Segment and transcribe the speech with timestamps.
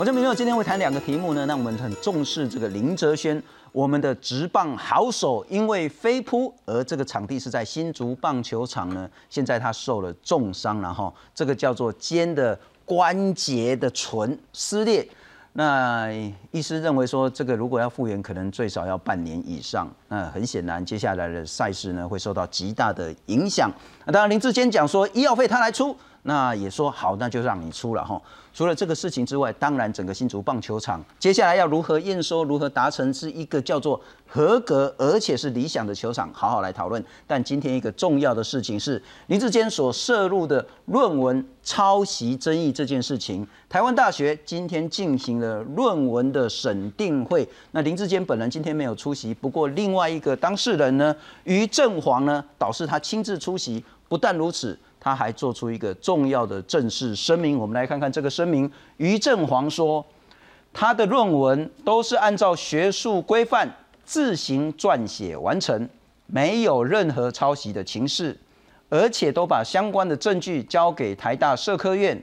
[0.00, 15.06] 我这边有今天会谈两个题目呢，那我们很重视这个林哲轩，我们的直棒好手，因为飞扑，而这个场地是在新竹棒球场呢，现在他受了重伤，然后这个叫做肩的关节的唇撕裂。
[15.52, 16.10] 那
[16.50, 19.86] 医师认为说，这个如果要复原，可能最少要半年以上。
[20.08, 23.70] 那很显然，接下来的赛事呢，会受到极大的影响。
[24.06, 25.94] 那当然，林志坚讲说，医药费他来出。
[26.22, 28.20] 那也说好，那就让你出了哈。
[28.52, 37.02] 除了这个事情之外，当然整个新竹棒球场接下来要如何验收，如何达成是一个叫做合格而且是理想的球场，好好来讨论。
[37.26, 47.48] 但今天一个重要的事情是林志坚所涉入的论文抄袭争议这件事情，台湾大学今天进行了论文的审定会。
[47.70, 53.84] 那林志坚本人今天没有出席，不过另外一个当事人呢，于正煌呢，导师他亲自出席。
[54.08, 54.76] 不但如此。
[55.00, 58.70] 他还做出一个重要的正式声明，我们来看看这个声明。
[58.98, 60.04] 于正煌说，
[60.74, 63.66] 他的论文都是按照学术规范
[64.04, 65.88] 自行撰写完成，
[66.26, 68.38] 没有任何抄袭的情势，
[68.90, 72.22] 而且都把相关的证据交给台大社科院，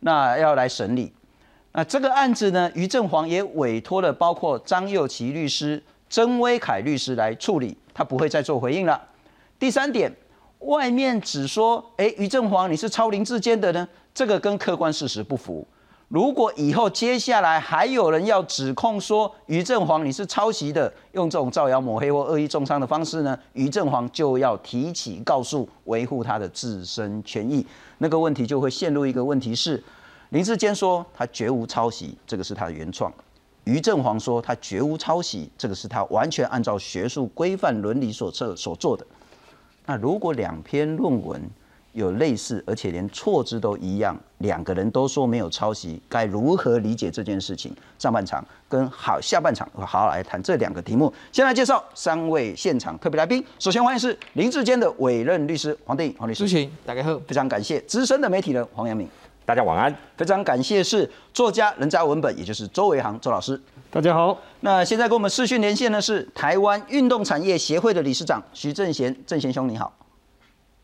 [0.00, 1.12] 那要来审理。
[1.70, 9.00] 那这个案子呢，于正煌也委托了包括张佑琪律师、曾威凯律师来处理，他不会再做回应了。
[9.60, 10.12] 第三点。
[10.66, 15.66] 外面只说，哎，于正煌你是抄林志坚的呢，这个跟客观事实不符。
[16.08, 27.64] 如果以后接下来还有人要指控说于正煌你是抄袭的，用这种造谣抹黑或恶意重伤的方式呢，于正煌就要提起告诉，维护他的自身权益。
[27.98, 29.82] 那个问题就会陷入一个问题是，
[30.30, 33.08] 林志坚说他绝无抄袭，这个是他的原创；
[33.64, 39.06] 于正煌说他绝无抄袭，这个是他完全按照学术规范伦理所策所做的。
[39.86, 41.40] 那如果两篇论文
[41.92, 47.72] 有类似，而且连错字都一样，两个人都说没有抄袭，该如何理解这件事情？
[47.98, 51.10] 上半场跟好下半场，好好来谈这两个题目。
[51.32, 59.08] 先来介绍三位现场特别来宾，首先欢迎是林志坚的委任律师黄定黄律师，事情大家好，非常感谢资深的媒体人黄阳明，
[59.46, 63.58] 大家晚安，非常感谢是作家人渣文本，也就是周维航周老师。
[63.92, 69.92] 大家好，那现在跟我们视讯连线的是台湾运动产业协会的理事长徐正贤，正贤兄你好。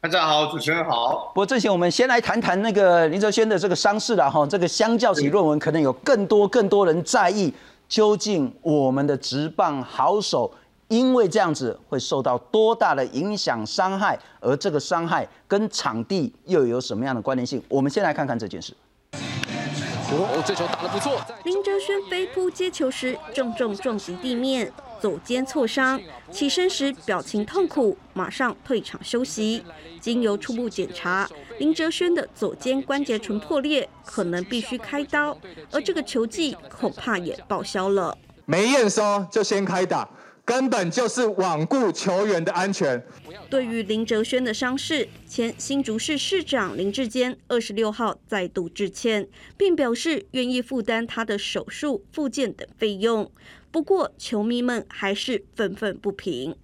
[0.01, 1.33] 大家好，主持人好。
[1.35, 4.47] 不过正贤，我们先来谈谈那个林哲轩的这个伤势了哈。
[4.47, 7.53] 这个相较起论文，可能有更多更多人在意，
[7.89, 10.49] 究竟我们的直棒好手
[10.93, 17.63] 因为这样子会受到多大的影响伤害，而这个伤害跟场地又有什么样的关联性？
[17.67, 18.77] 我们先来看看这件事。
[19.03, 21.19] 哦，这球打得不错。
[21.45, 24.71] 林哲轩飞扑接球时，重重撞击地面，
[25.01, 25.99] 左肩挫伤。
[26.31, 29.65] 起身时表情痛苦，马上退场休息。
[29.99, 31.27] 经由初步检查，
[31.59, 35.35] 林哲轩的左肩关节唇破裂，可能必须开刀。
[35.71, 38.15] 而这个球技恐怕也报销了。
[38.45, 40.07] 没验收就先开打。
[40.45, 43.03] 根本就是罔顾球员的安全。
[43.49, 53.31] 对于林哲轩的伤势，前新竹市市长林志坚二十六号再度致歉，并表示愿意负担他的手术、复健等费用。
[53.71, 56.55] 不过，球迷们还是愤愤不平。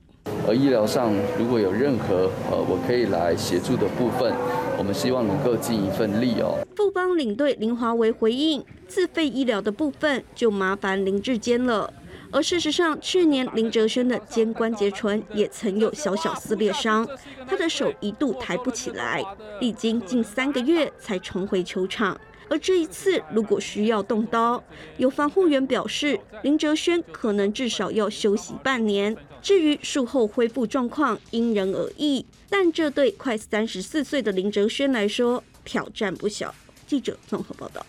[0.47, 4.35] 而医疗上如果有任何呃我可以来协助的部分，
[4.77, 6.59] 我们希望能够尽一份力哦。
[6.77, 11.93] 富邦领队林华为回应：自费医疗的部分就麻烦林志坚了。
[12.31, 17.09] 而事实上，去年林哲轩的肩关节唇也曾有小小撕裂伤，
[17.47, 19.25] 他的手一度抬不起来，
[19.61, 22.19] 历经近三个月才重回球场。
[22.51, 24.63] 而这一次，如果需要动刀，
[24.97, 29.17] 有防护员表示，林哲轩可能至少要休息半年。
[29.41, 32.25] 至于术后恢复状况，因人而异。
[32.51, 36.55] 但这对快三十四岁的林哲轩来说，挑战不小。
[36.87, 37.85] 记者综合报道。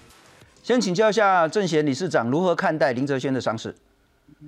[0.62, 3.74] 先请教一下郑贤理事长，如何看待林哲轩的伤势？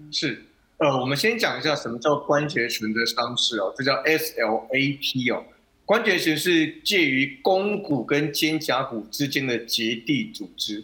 [0.10, 0.46] 是，
[0.78, 5.44] 呃，我们先讲一下什么叫关节唇的伤势哦，这叫 SLAP 哦。
[5.86, 10.84] 关节唇是介于肱骨跟肩胛骨之间的结缔组织。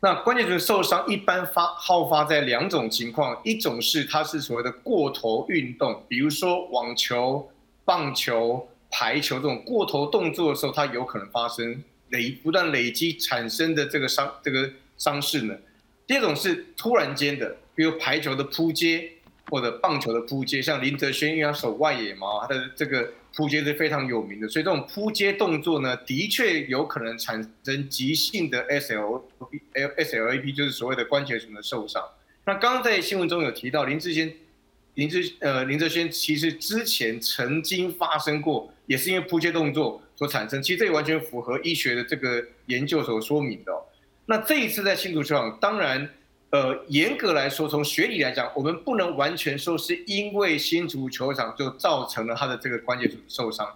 [0.00, 7.50] 那关节唇受伤一般发好发在两种情况，一种是它是所谓的过头运动，比如说网球、
[7.84, 15.56] 棒球、排球这种过头动作的时候，它有可能发生累不断累积产生的这个伤这个伤势呢。
[16.06, 17.56] 第二种是突然间的。
[17.74, 19.10] 比如排球的扑接
[19.50, 32.02] 或者棒球的扑接，像林哲轩，因为他手外野嘛，他的这个扑接是非常有名的，所以这种扑接动作呢，的确有可能产生急性的 slslap 就是所谓的关节唇的受伤。
[32.46, 34.32] 那刚刚在新闻中有提到林志坚，
[34.94, 43.72] 林志呃林哲轩其实之前曾经发生过，也是因为扑接动作所产生，其实这也完全符合医学的这个研究所说明的。
[44.26, 46.08] 那这一次在新竹球场，当然，
[46.54, 53.68] 呃，严格来说，从学理来讲，我们不能完全说是因为新足球场就造成了他的这个关节受伤。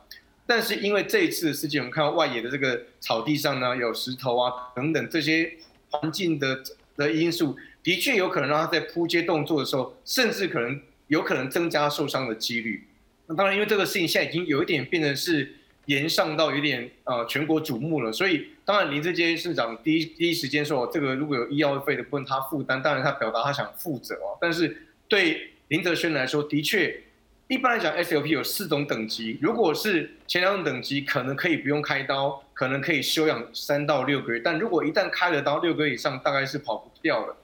[0.46, 5.54] 但是因为这一次的事件，我们看到外野的这个草地上呢有石头啊等等这些
[5.90, 6.62] 环境的
[6.96, 12.86] 的因素，的确有可能让他在扑接动作的时候，甚至可能有可能增加受伤的几率。
[13.26, 15.52] 那当然，因为这个事情现在已经有一点变成是
[15.88, 24.38] 延上到有点呃全国瞩目了，所以当然林志坚市长第一第一时间说，这个如果有医药费的部分他负担，当然他表达他想负责哦。
[24.40, 27.02] 但是对林泽轩来说，的确。
[27.50, 29.38] 一般来讲，SLP 有四种等级。
[29.40, 34.40] 如果是前两种等级，可能可以不用开刀，可能可以休养三到六个月。
[34.44, 37.34] 但如果一旦开了刀，六个月以上大概是跑不掉了。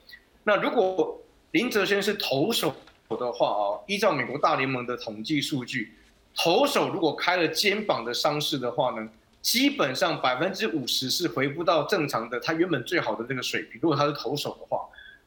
[0.42, 1.18] 那如果
[1.52, 2.76] 林哲轩是投手
[3.18, 5.94] 的话啊，依照美国大联盟的统计数据，
[6.36, 9.08] 投手如果开了肩膀的伤势的话呢，
[9.40, 13.80] 基本上百分之五十是回不到正常的他原本最好的这个水平。
[13.82, 14.80] 如果他是投手的话，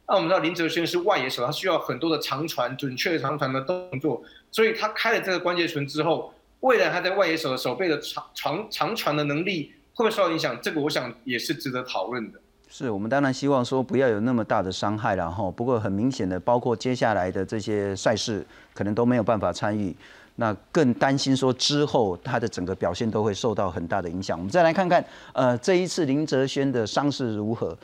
[0.08, 4.22] 那我们知道林哲轩是外野手，他需要很多的长传、准确的长传的动作。
[4.52, 10.58] 所以他开了这个关节唇之后，未来他在外野手的手背的长长长传的能力会不会受到影响？
[10.62, 12.40] 这个我想也是值得讨论的。
[12.70, 19.96] 是我们当然希望说不要有那么大的伤害然后不过很明显的，包括接下来的这些赛事可能都没有办法参与，
[20.38, 24.38] 那更担心说之后他的整个表现都会受到很大的影响。
[24.38, 27.78] 我们再来看看，呃，这一次林哲轩的伤势如何？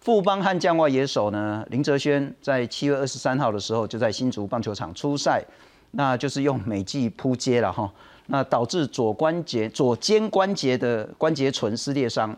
[0.00, 5.44] 富邦悍将外野手呢，林哲轩在七月二十三号的时候就在新竹棒球场出赛。
[5.92, 7.90] 那就是用美剂扑街了哈，
[8.26, 12.36] 那导致左关节、左肩关节的关节唇撕裂伤，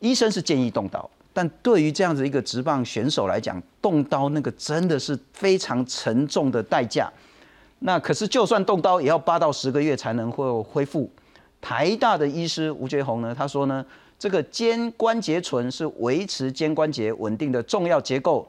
[0.00, 7.10] 医生是建议动刀，但对于这样子一个直棒选手来讲，动刀那个真的是非常沉重的代价。
[7.86, 11.10] 那可是就算动刀，也要八到十个月才能会恢复。
[11.60, 13.84] 台大的医师吴觉宏呢，他说呢，
[14.18, 18.48] 这个肩关节唇是维持肩关节稳定的重要结构。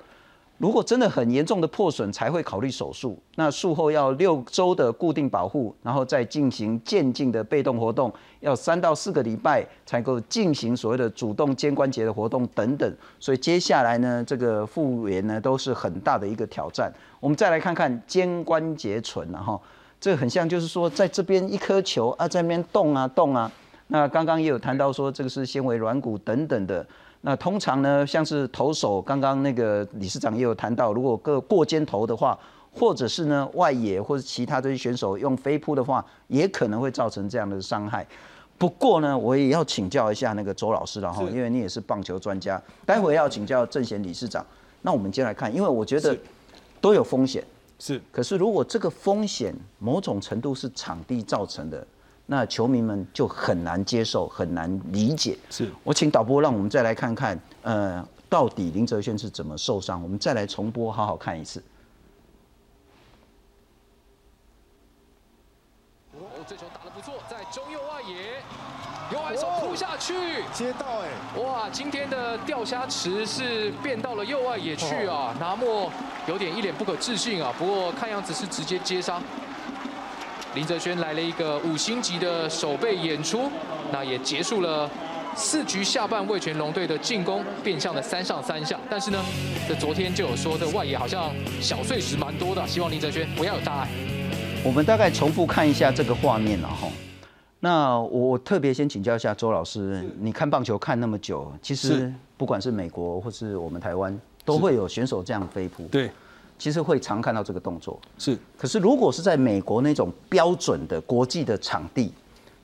[0.57, 3.21] 如果真的很严重的破损，才会考虑手术。
[3.35, 8.09] 那术后要六周的固定保护，然后再进行渐进的被动活动，
[8.39, 12.95] 要三到四个礼拜才够进行所谓的主动肩关节的活动等等。
[13.19, 16.89] 所以接下来呢，这个复原呢都是很大的一个挑战。
[17.25, 19.59] 我们再来看看肩关节唇，然后
[19.99, 23.51] 这很像就是说在这边一颗球啊，在那边动啊动啊。
[23.87, 26.85] 那刚刚也有谈到说这个是纤维软骨等等的。
[27.21, 32.37] 那通常呢，像是投手，刚刚那个理事长也有谈到，如果个过肩投的话，
[32.71, 38.05] 或者是呢外野或者其他这些选手用飞扑的话，也可能会造成这样的伤害。
[38.59, 44.45] 不过呢，我也要请教一下那个周老师了哈，因为你也是棒球专家，待会要请教郑贤理事长。
[44.83, 46.15] 那我们接来看，因为我觉得
[46.85, 47.43] 都有风险，
[47.79, 47.99] 是。
[48.11, 51.87] 可是如果这个风险某种程度是场地造成的。
[52.27, 55.37] 那球迷们就很难接受，很难理解。
[55.51, 60.01] 是我请导播让我们再来看看，呃，到底林哲轩是怎么受伤？
[60.01, 61.63] 我们再来重播，好好看一次。
[66.13, 68.41] 哦，这球打得不错，在中右外野，
[69.11, 70.13] 右外手扑下去，
[70.53, 75.35] 接到哎，哇，今天的钓虾池是变到了右外野去啊！
[75.37, 75.91] 拿莫
[76.29, 79.21] 有点一脸不可置信啊，不过看样子是直接接杀。
[80.53, 83.51] 林哲轩来了一个五星级的手背演出，
[83.91, 84.89] 那也结束了
[85.35, 88.79] 四局下半魏全龙队的进攻，变相的三上三下。
[88.89, 89.21] 但是呢，
[89.67, 93.89] 这昨天就有说这外野好像小碎石蛮多的，希望林哲轩不要有大碍。
[94.63, 96.87] 我们大概重复看一下这个画面了哈。
[97.65, 105.83] 那我特别先请教一下周老师，你看棒球看那么久，其实不管是美国或是我们台湾，都会有选手这样飞扑。
[105.87, 106.11] 对。
[106.59, 108.37] 其实会常看到这个动作，是。
[108.55, 112.13] 可是如果是在美国那种标准的国际的场地，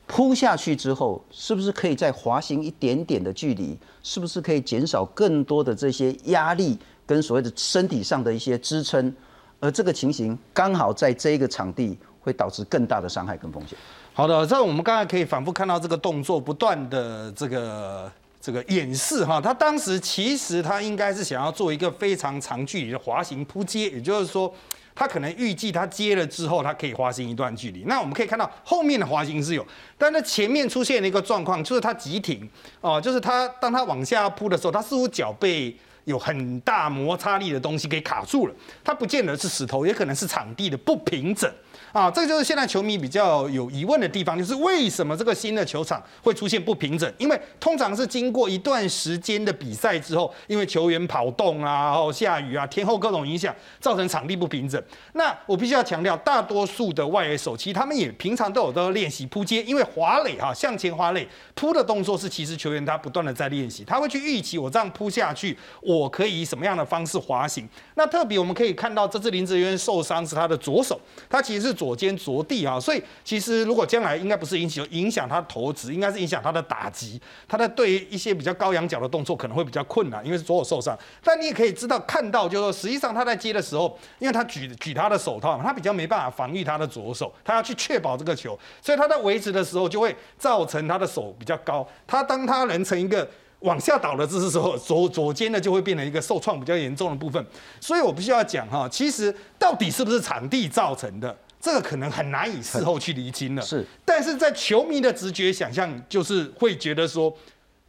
[0.05, 3.75] 扑下去之后，是不是可以再滑行一点点的距离？
[4.03, 6.77] 是不是可以减少更多的这些压力
[7.07, 9.11] 跟所谓的身体上的一些支撑？
[9.59, 13.75] 而这个情形刚好在这一个场地会导致更大的伤害跟风险。
[14.13, 18.11] 好的，这我们刚才可以反复看到这个动作不断的这个。
[18.43, 24.51] 这个演示哈，他当时其实他应该是想要做一个非常长距离的滑行扑接，也就是说，
[24.95, 27.83] 他可能预计他接了之后，他可以滑行一段距离。
[27.85, 29.63] 那我们可以看到后面的滑行是有，
[29.95, 32.49] 但是前面出现了一个状况，就是他急停
[32.81, 41.47] 哦，就是他当他往下扑的时候，他似乎脚被有很大摩擦力的东西给卡住了，他不见得是石头，也可能是场地的不平整。
[41.91, 47.11] 啊，这个就是现在球迷比较有疑问的地方，就是为什么这个新的球场会出现不平整？
[47.17, 54.81] 因为通常是经过一段时间的比赛之后，因为球员跑动啊，然后下雨啊，天后各种影响，造成场地不平整。
[55.13, 67.67] 那我必须要强调，大多数的外野手其实他们也平常都有都练习扑接，因为滑垒哈向前滑垒扑的动作是其实球员他不断的在练习，他会去预期我这样扑下去，我可以以什么样的方式滑行。
[67.95, 80.95] 那特别我们可以看到，这次林志渊受伤是他的左手，他其实是左肩着地啊，所以其实如果将来应该不是引起影响他投掷，应该是影响他的打击，他的对于一些比较高仰角的动作可能会比较困难，因为是左手受伤。
[81.23, 91.87] 但你也可以知道看到，就是说实际上他在接的时候，因为他举举他的手套，他比较没办法防御他的左手，他要去确保这个球，所以他在维持的时候就会造成他的手比较高。
[92.05, 93.27] 他当他人成一个
[93.61, 97.45] 往下倒的姿势时候，左左肩呢就会变成一个受创比较严重的部分。
[97.79, 103.61] 所以我必须要讲哈，其实到底是不是场地造成的，这个可能很难以事后去厘清了。
[103.61, 107.33] 是，但是在球迷的直觉想象，就是会觉得说。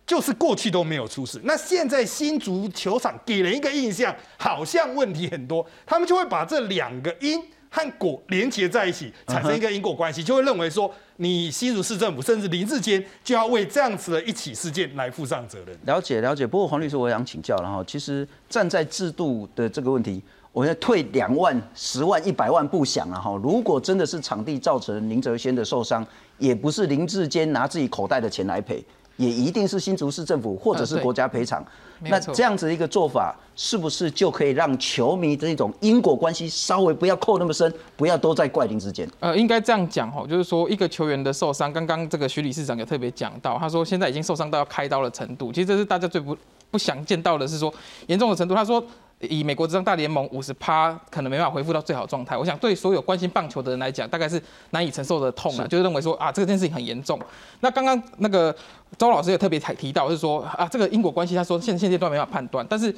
[0.04, 15.78] 就是过去都没有出事，那现在新足球场给人一个印象，好像问题很多，他们就会把这两个因和果连结在一起，产生一个因果关系，就会认为说，你新竹市政府甚至林志坚就要为这样子的一起事件来负上责任。
[15.86, 20.20] 了解了解，不过黄律师，我想请教然后，其实站在制度的这个问题，
[20.52, 23.34] 我要退两万、十万、一百万不想了哈。
[23.42, 26.06] 如果真的是场地造成林哲轩的受伤，
[26.38, 28.84] 也不是林志坚拿自己口袋的钱来赔。
[29.18, 31.62] 也一定是新竹市政府或者是国家赔偿，
[32.00, 39.06] 那这样子一个做法，是不是就可以让球迷这种因果关系稍微不要扣那么深，不要都在怪林志坚？
[39.20, 46.34] 呃，应该这样讲哈，就是说一个球员的受伤，刚刚这个徐理事长也特别讲到，他说现在已经受伤到要开刀的程度，其实这是大家最不
[46.70, 47.72] 不想见到的，是说
[48.06, 48.54] 严重的程度。
[48.54, 48.82] 他说。
[49.28, 57.18] 以美国这张大联盟五十趴可能没办法恢复到最好状态，我想对所有关心棒球的人来讲，大概是难以承受的痛了，就是认为说啊，这件事情很严重。
[57.60, 58.54] 那刚刚那个
[58.98, 62.94] 周老师也特别提提到，是说啊，这个因果关系，他说现现阶段没法判断，但是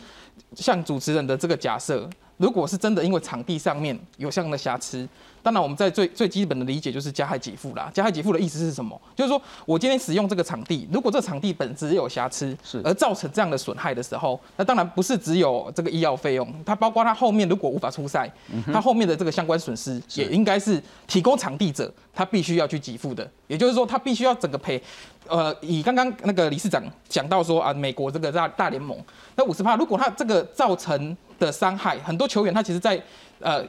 [0.55, 2.09] 像主持人的这个假设。
[2.37, 5.09] 如果是真的因为场地上面有这样的瑕疵，
[5.45, 7.91] 当然我们在最最基本的理解就是加害给付啦。
[7.93, 8.99] 加害给付的意思是什么？
[9.15, 18.33] 就是说我今天使用这个场地，如果这场地本质有瑕疵，是而造成这样的损害的时候，那当然不是只有这个医药费用，它包括它后面如果无法出赛，
[18.73, 23.31] 它后面的这个相关损失也应该是提供场地者他必须要去给付的。
[23.47, 24.83] 也就是说，他必须要整个赔。
[25.27, 28.99] 呃，以刚刚那个理事长讲到说啊，美国这个大大联盟
[29.37, 33.03] 那五十趴，如果他这个造成的伤害，很多球员他其实，在
[33.41, 33.63] 呃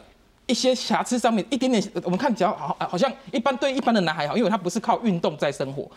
[0.47, 5.89] 一些瑕疵上面一点点，我们看只要好好像一般对一般的男孩好，因为他不是靠运动在生活。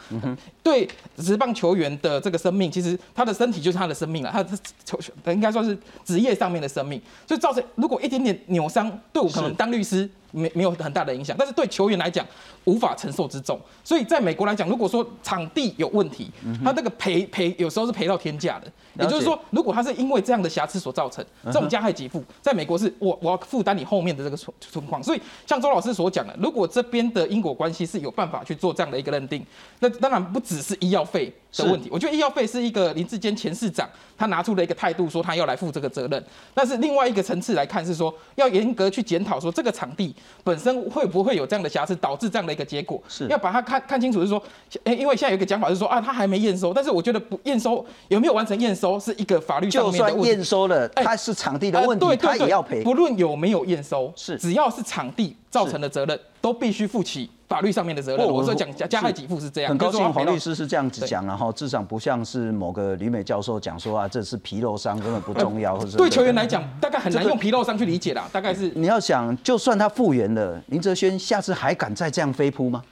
[0.62, 10.08] 对职棒球员的这个生命，其实他的身体就是他的生命了，他的球应该说是职业上面的生命，所以造成如果一点点扭伤，对我可能当律师。
[10.32, 12.26] 没没有很大的影响，但是对球员来讲
[12.64, 13.58] 无法承受之重。
[13.82, 16.30] 所以在美国来讲，如果说场地有问题，
[16.64, 18.70] 他这个赔赔有时候是赔到天价的。
[18.98, 25.02] 也就是说，如果他是因为这样的瑕疵所造成，这种加害给付，在美国是我我要负担你后面的这个存存况。
[25.02, 29.44] 所以像周老师所讲的，如果这边的因果关系是有办法去做这样的一个认定，
[29.78, 31.32] 那当然不只是医药费。
[31.56, 36.22] 的问题，我觉得医药费是一个林志坚前市长他拿出了一个态度，说他要来负这个责任。
[36.52, 43.00] 但是另外一个层次来看，是说要严格去检讨，说这个场地本身会不会有这样的瑕疵，导致这样的一个结果。
[43.08, 44.42] 是要把它看看清楚，是说，
[44.84, 50.14] 哎，因为现在有一个讲法是说啊，他还没验收，但是我觉得不验收有没有完成验收是一个法律上面的问题。
[50.14, 52.82] 就算验收了，它是场地的问题，他也要赔。
[52.82, 57.30] 不论有没有验收，是只要是场地造成的责任，都必须负起。
[57.48, 59.70] 法律上面的责任，我说讲加加害给付是这样。
[59.70, 68.28] 很高兴黄律师是这样子讲，然后至少不像是某个旅美教授讲说啊，这是皮肉伤根本不重要， 或者对球员来讲，大概很难用皮肉伤去理解啦。
[68.30, 72.82] 大概是你要想，就算他复原了，林哲轩下次还敢再这样飞扑吗？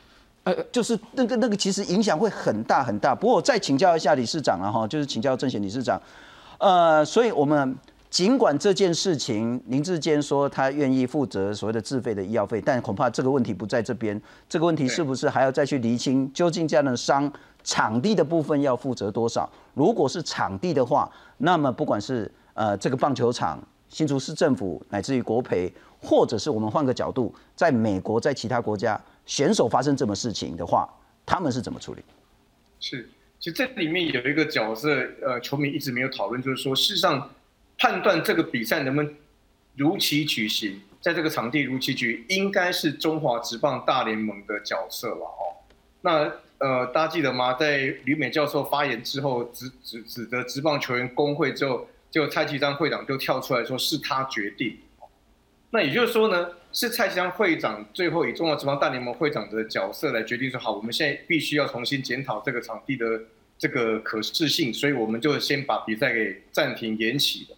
[0.44, 3.14] 呃，就是那个那个，其实影响会很大很大。
[3.14, 6.00] 不过我再请教一下理事长了哈，就是请教郑贤理事长，
[6.56, 7.76] 呃，所以我们。
[8.08, 14.20] 尽管这件事情，林志坚说他愿意负责所谓的自费的医药费，但恐怕这个问题不在这边。
[14.48, 17.30] 这个问题是不是还要再去厘清，究竟这样的伤
[17.64, 19.50] 场地的部分要负责多少？
[19.75, 25.70] 如果是场地的话，那么不管是呃这个棒球场、新竹市政府，乃至于国赔，
[26.00, 30.88] 或者是我们换个角度，在美国在其他国家选手发生这么事情的话，
[31.26, 32.02] 他们是怎么处理？
[32.78, 33.10] 是，
[33.40, 34.88] 其实这里面有一个角色，
[35.20, 37.28] 呃，球迷一直没有讨论，就是说事实上。
[37.78, 39.14] 判断这个比赛能不能
[39.76, 45.56] 如期举行，在这个场地如期举，应该是中华职棒大联盟的角色了哦。
[46.00, 47.52] 那呃，大家记得吗？
[47.52, 54.78] 在吕美教授发言之后，指指指责职棒球员工会之后，就蔡其章会长就跳出来说是他决定。
[55.68, 63.04] 那也就是说呢，是蔡江会长最后以中华职棒大联盟会长的角色来决定说，好，我们现在必须要重新检讨这个场地的
[63.59, 67.56] 这个可视性，所以我们就先把比赛给暂停延期了。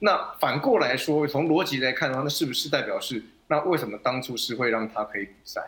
[0.00, 5.60] 那反过来说，从逻辑来看的话，那是不是代表是那为什么当初是会让他可以比赛？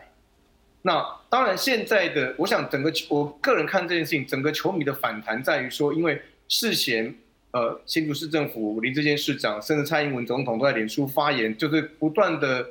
[0.83, 7.13] 那当然，现在的我想整个我个人看这件事情，整个球迷的反弹在于说，因为事前
[7.51, 12.67] 呃新竹市政府林志坚市长，甚至蔡英文总统都在脸书发言，就是不断的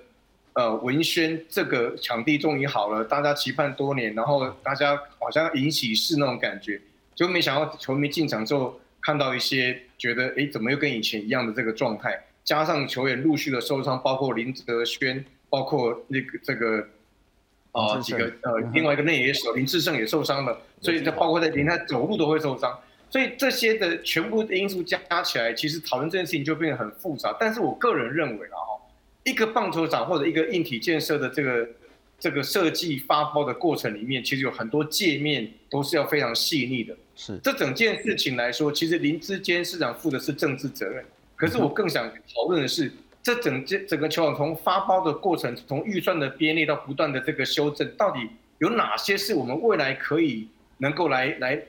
[0.54, 6.80] 呃文宣这个场地终于好了，大家期盼多年，然后大家好像迎喜事那种感觉，
[7.14, 16.88] 就没想到球迷进场之后看到一些觉得哎怎么又跟以前一样的这个状态，加上球员陆续的受伤，包括林哲轩，包括那个这个。
[17.72, 22.76] 啊，几个呃，另外一个内野手林志胜也受伤了，所以这包括在连他走路都会受伤，
[23.08, 27.36] 所以这些的全部的因素加起来，其实讨论这件事情就变得很复杂。
[27.38, 28.82] 但是我个人认为啊，哈，
[29.22, 31.64] 一个棒球场或者一个硬体建设的这个
[32.20, 36.96] 这个设计发包的过程里面，其实有很多界面都是要非常细腻的。
[37.16, 42.92] 是这整件事情来说，其实林之坚市长负的是政治责任，可是我更想讨论的是。
[43.22, 48.26] 这整件整个球场从发包的过程，从预算的编列到不断的这个修正，到底
[48.60, 50.48] 有哪些是我们未来可以
[50.78, 51.62] 能够来来，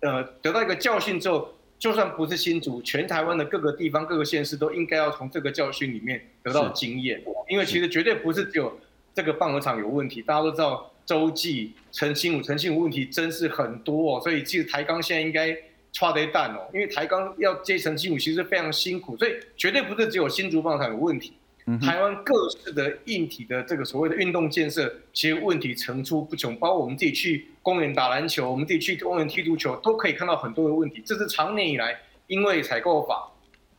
[0.00, 8.78] 呃，得到一个教训之后，就算不是新竹，全台湾的各个地方、各个县市都应该要从这个教训里面得到经验，因为其实绝对不是只有
[9.14, 15.56] 这个棒球场有问题，大家都知道洲际、澄清武、陈清武问题真是很多哦，所以其实台钢现在应该。
[15.94, 21.34] 差得蛋哦，因为台钢要接成新武其实非常辛苦，所以绝对不是只有新竹棒球场有问题。
[21.82, 26.56] 台湾各式的硬体的这个所谓的运动建设，其实问题层出不穷。
[26.56, 31.02] 包括我们自己去公园打篮球，我们自己去公园踢足球，都可以看到很多的问题。
[31.04, 31.94] 这是长年以来
[32.26, 33.30] 因为采购法，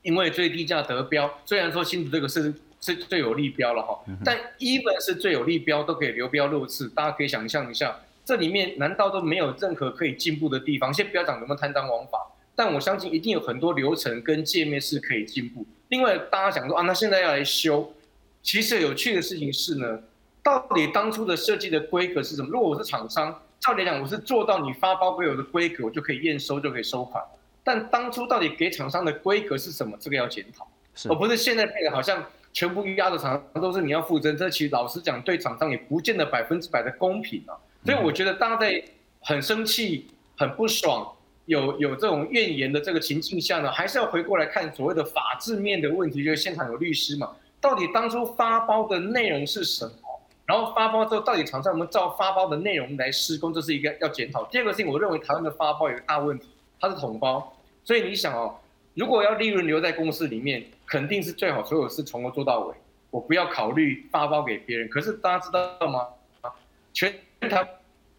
[0.04, 1.28] 因为最低价得标。
[1.46, 7.96] 虽然说新竹这个是是最有利标了哈，但 even 是最有利标都可以流标六次，大家可以想象一下。
[8.26, 10.94] 这里面难道都没有任何可以进步的地方？
[10.94, 12.20] 先不要讲什么贪赃枉法，
[12.56, 15.66] 但我相信一定有很多流程跟界面是可以进步。
[15.88, 17.94] 另外，大家想说啊，那现在要来修，
[18.42, 20.00] 其实有趣的事情是呢，
[20.42, 22.50] 到底当初的设计的规格是什么？
[22.52, 27.24] 如果我是厂商，照理讲我是做到你发包给我的规格，我就可以验收就可以收款。
[27.64, 29.98] 但当初到底给厂商的规格是什么？
[30.00, 30.68] 这个要检讨，
[31.10, 34.32] 而不是现在变得好像全部压的厂商都是你要负责。
[34.34, 37.58] 这其实老实讲，对厂商也不见得百分之百的公平啊。
[37.84, 38.82] 所以我觉得大家在
[39.20, 41.12] 很生气、很不爽、
[41.46, 46.24] 有有这种怨言的这个情境下呢，还是要回过来看所谓的法制面的问题。
[46.24, 49.92] 就是现场有律师嘛，到底当初发包的内容是什么？
[50.46, 53.54] 然后发包之后，到底厂商有没有照发包的内容来施工？
[53.54, 54.44] 这是一个要检讨。
[54.46, 56.48] 第二个事情，我认为台湾的发包有个大问题，
[56.80, 57.56] 它是统包。
[57.86, 58.54] 所以你想哦，
[58.94, 60.62] 如果要利润留在公司里面，
[60.94, 62.76] 肯定是最好所有事从头做到尾，
[63.10, 64.88] 我不要考虑发包给别人。
[64.90, 66.06] 可是大家知道吗？
[66.94, 67.12] 全。
[67.50, 67.68] 台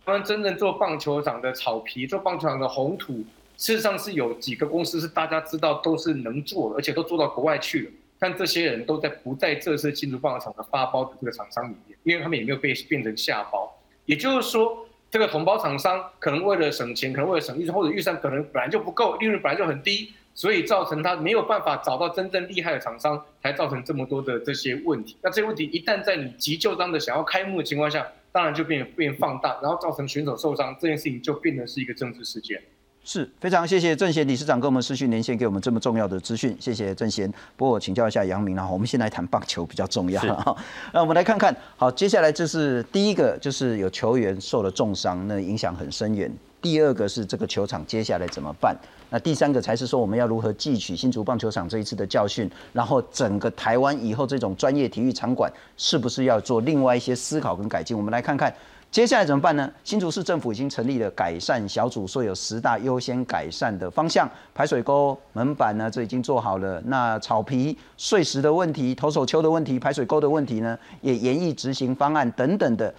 [0.07, 3.25] 湾真正做棒球场的草皮、做棒球场的红土，
[3.57, 7.91] 事实上是有几个公司是大家知道都是能做的，而且都做到国外去了。
[8.19, 13.73] 但这些人都在不在这次进入棒球场的发包的这个厂商里面，因为他们也没有被变成下包。
[14.05, 25.17] 也就是说，这个同胞厂商可能为了省钱，可能为了省预算，或者预算可能本来就不够，利润本来就很低，所以造成他没有办法找到真正厉害的厂商，才造成这么多的这些问题。
[25.23, 32.61] 那这些问题一旦在你急救章的想要开幕的情况下，当然就变变放大，然后造成选手受伤，这件事情就变得是一个政治事件。
[33.07, 37.31] 是非常谢谢郑贤理事长跟我们视讯连线，给我们这么重要的资讯，谢谢郑贤。
[37.55, 40.57] 不过我请教一下杨明啊，我们先来谈棒球比较重要哈。
[40.91, 46.35] 那我们来看看，好，接下来就是第一个，就是有球员受了重伤，那影响很深远。
[46.65, 48.75] 第二个是这个球场接下来怎么办？
[49.11, 57.95] 那第三个才是说我们要如何汲取新竹棒球场这一次的教训，然后整个台湾以后这种专业体育场馆是不是要做另外一些思考跟改进？
[57.95, 58.51] 我们来看看
[58.91, 59.71] 接下来怎么办呢？
[59.85, 66.81] 新竹市政府已经成立了改善小组，说有十大优先改善的方向，排水沟、门板呢，这已经做好了。
[66.87, 72.95] 那草皮、碎石的问题、投手丘的问题、排水沟的问题呢，也研议执行方案等等的。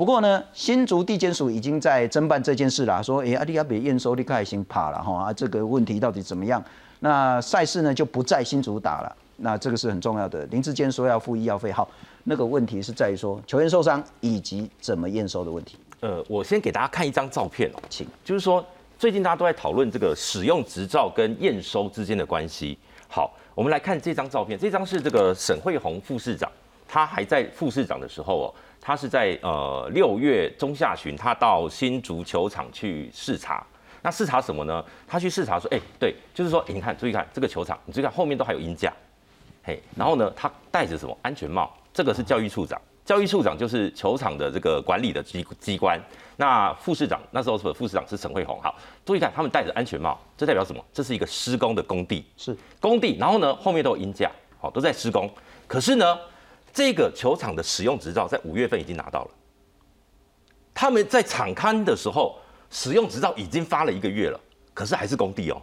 [0.00, 6.64] 不过呢，新竹地检署已经在侦办这件事了，说，哎，阿迪亚比验收立刻已经怕了哈，啊，这个问题到底怎么样？
[7.00, 10.46] 那赛事呢就不在新竹打了，那这个是很重要的。
[10.46, 11.86] 林志坚说要付医药费，好，
[12.24, 15.76] 那个问题是在于说球员受伤以及怎么验收的问题。
[16.00, 18.64] 呃，我先给大家看一张照片哦，请，就是说
[18.98, 22.78] 最近大家都在讨论这个使用执照跟验收之间的关系。
[23.06, 26.50] 好，我们来看这张照片，这张是这个沈惠宏副市长，
[26.88, 28.54] 他还在副市长的时候哦。
[28.90, 33.64] 他是在呃六月中下旬，他到新足球场去视察。
[34.02, 34.84] 那视察什么呢？
[35.06, 38.92] 他去视察说，哎，对，就是说，你看，注意看这个球场，你注意看后面都还有鹰架，
[39.62, 41.72] 嘿，然后呢，他戴着什么安全帽？
[41.94, 45.96] 这个是教育处长，教育处长就是球场的这个管理的机机关。
[46.36, 48.74] 那副市长那时候是副市长是陈慧红，好，
[49.04, 50.84] 注意看，他们戴着安全帽，这代表什么？
[50.92, 55.30] 这是一个施工的工地，是工地，然后呢，后面都有鹰架，好，都在施工。
[55.68, 56.18] 可是呢，
[56.72, 59.30] 这个球场的使用执照在五月份已经拿到了，
[60.72, 62.38] 他们在场刊的时候，
[62.70, 64.40] 使用执照已经发了一个月了，
[64.72, 65.60] 可是还是工地哦。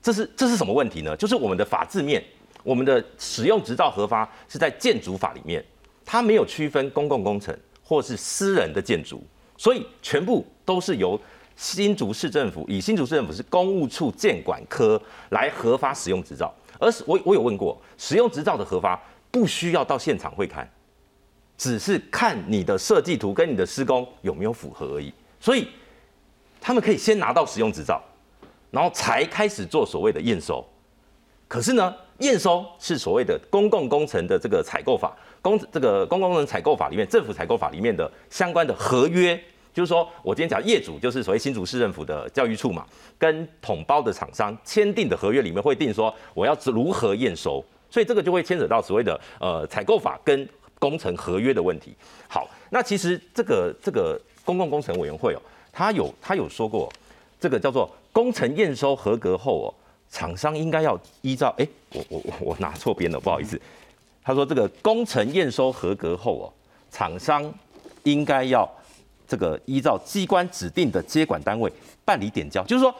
[0.00, 1.16] 这是这是什么问题呢？
[1.16, 2.24] 就是我们的法制面，
[2.62, 5.64] 我们的使用执照核发是在建筑法里面，
[6.04, 9.22] 它没有区分公共工程或是私人的建筑，
[9.56, 11.20] 所以全部都是由
[11.56, 16.54] 新竹市政府以新竹市政府是公务处建管科来核发使用执照。
[16.80, 18.98] 而是我我有问过，使用执照的核发
[19.30, 20.68] 不需要到现场会看，
[21.56, 25.12] 只是看你的设计图跟你的施工有没有符合而已。
[25.40, 25.68] 所以
[26.60, 28.02] 他们可以先拿到使用执照。
[28.70, 30.62] 然后才开始做所谓的验收，
[31.48, 39.34] 可是呢，验收是所谓的公共工程的这个采购法，公这个公共工程采购法里面，政府采购法里面的相关的合约，
[39.72, 42.86] 就是说我今天讲业主就是所谓新竹市政府的教育处嘛，
[43.16, 50.48] 跟统包的厂商签订的合约里面会定说我要如何验收，所以这个就会牵扯到所谓的呃采购法跟
[50.78, 51.94] 工程合约的问题。
[52.28, 56.92] 好，那其实这个这个公共工程委员会哦，他有他有说过，
[57.40, 57.90] 这个叫做。
[58.10, 59.68] 工程验收合格后哦，
[60.10, 63.60] 厂商应该要依照哎，我我我我拿错边了，不好意思。
[64.24, 66.44] 他说这个工程验收合格后哦，
[66.90, 67.54] 厂商
[68.02, 68.68] 应该要
[69.28, 71.72] 这个依照机关指定的接管单位
[72.04, 72.92] 办理点交，就是说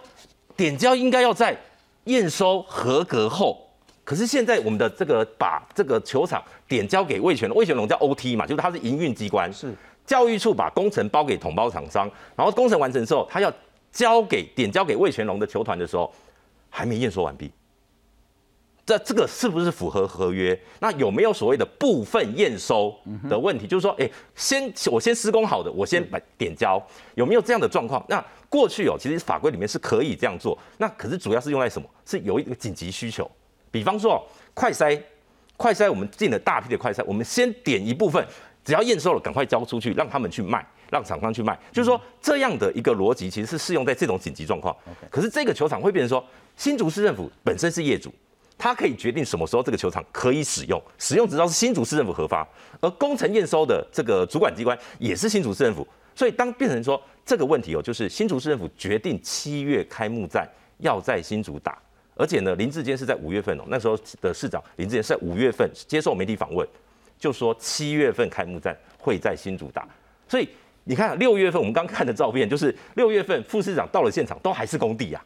[0.57, 1.57] 点交应该要在
[2.05, 3.68] 验收合格后。
[4.09, 9.75] 可是现在我们的这个把这个球场点交给魏全龙，魏全龙叫 OT 嘛，就是他是营运机关，是
[10.07, 13.53] 教育处把工程包给统包厂商，然后工程完成之后，他要。
[13.91, 16.13] 交给点交给魏全龙的球团的时候，
[16.69, 17.51] 还没验收完毕。
[18.85, 20.57] 这这个是不是符合合约？
[20.79, 22.95] 那有没有所谓的部分验收
[23.31, 23.67] 的问题？
[23.67, 26.81] 就是说，哎，先我先施工好的，我先把点交，
[27.15, 28.05] 有没有这样的状况？
[28.11, 30.57] 那过去哦，其实法规里面是可以这样做。
[30.77, 31.89] 那可是主要是用在什么？
[32.05, 33.29] 是有一个紧急需求，
[33.71, 35.01] 比方说快筛，
[35.57, 38.25] 快筛我们进了大批的快筛，我们先点一部分，
[38.65, 40.67] 只要验收了，赶快交出去，让他们去卖。
[40.91, 44.75] 让厂商去卖，就是说这样的一个逻辑其实是适用在这种紧急状况。
[45.11, 46.27] 可是这个球场会变成说，
[46.57, 48.11] 新竹市政府本身是业主，
[48.57, 52.43] 他可以决定什么时候这个球场可以使用，使用执照是新竹市政府核发，
[52.81, 55.87] 而工程验收的这个主管机关也是新竹市政府。
[56.15, 61.77] 所以当变成说这个问题哦，就是新竹市政府决定七月开幕战要在新竹打，
[62.19, 66.67] 而且呢林志坚是在五月份哦，那时候的市长林志坚是在五月份接受媒体访问，
[67.19, 69.89] 就说七月份开幕战会在新竹打，
[70.29, 70.49] 所以。
[70.85, 75.23] 你看六月份我们刚看的照片，就是 六月份副市长到了现场，都还是工地啊。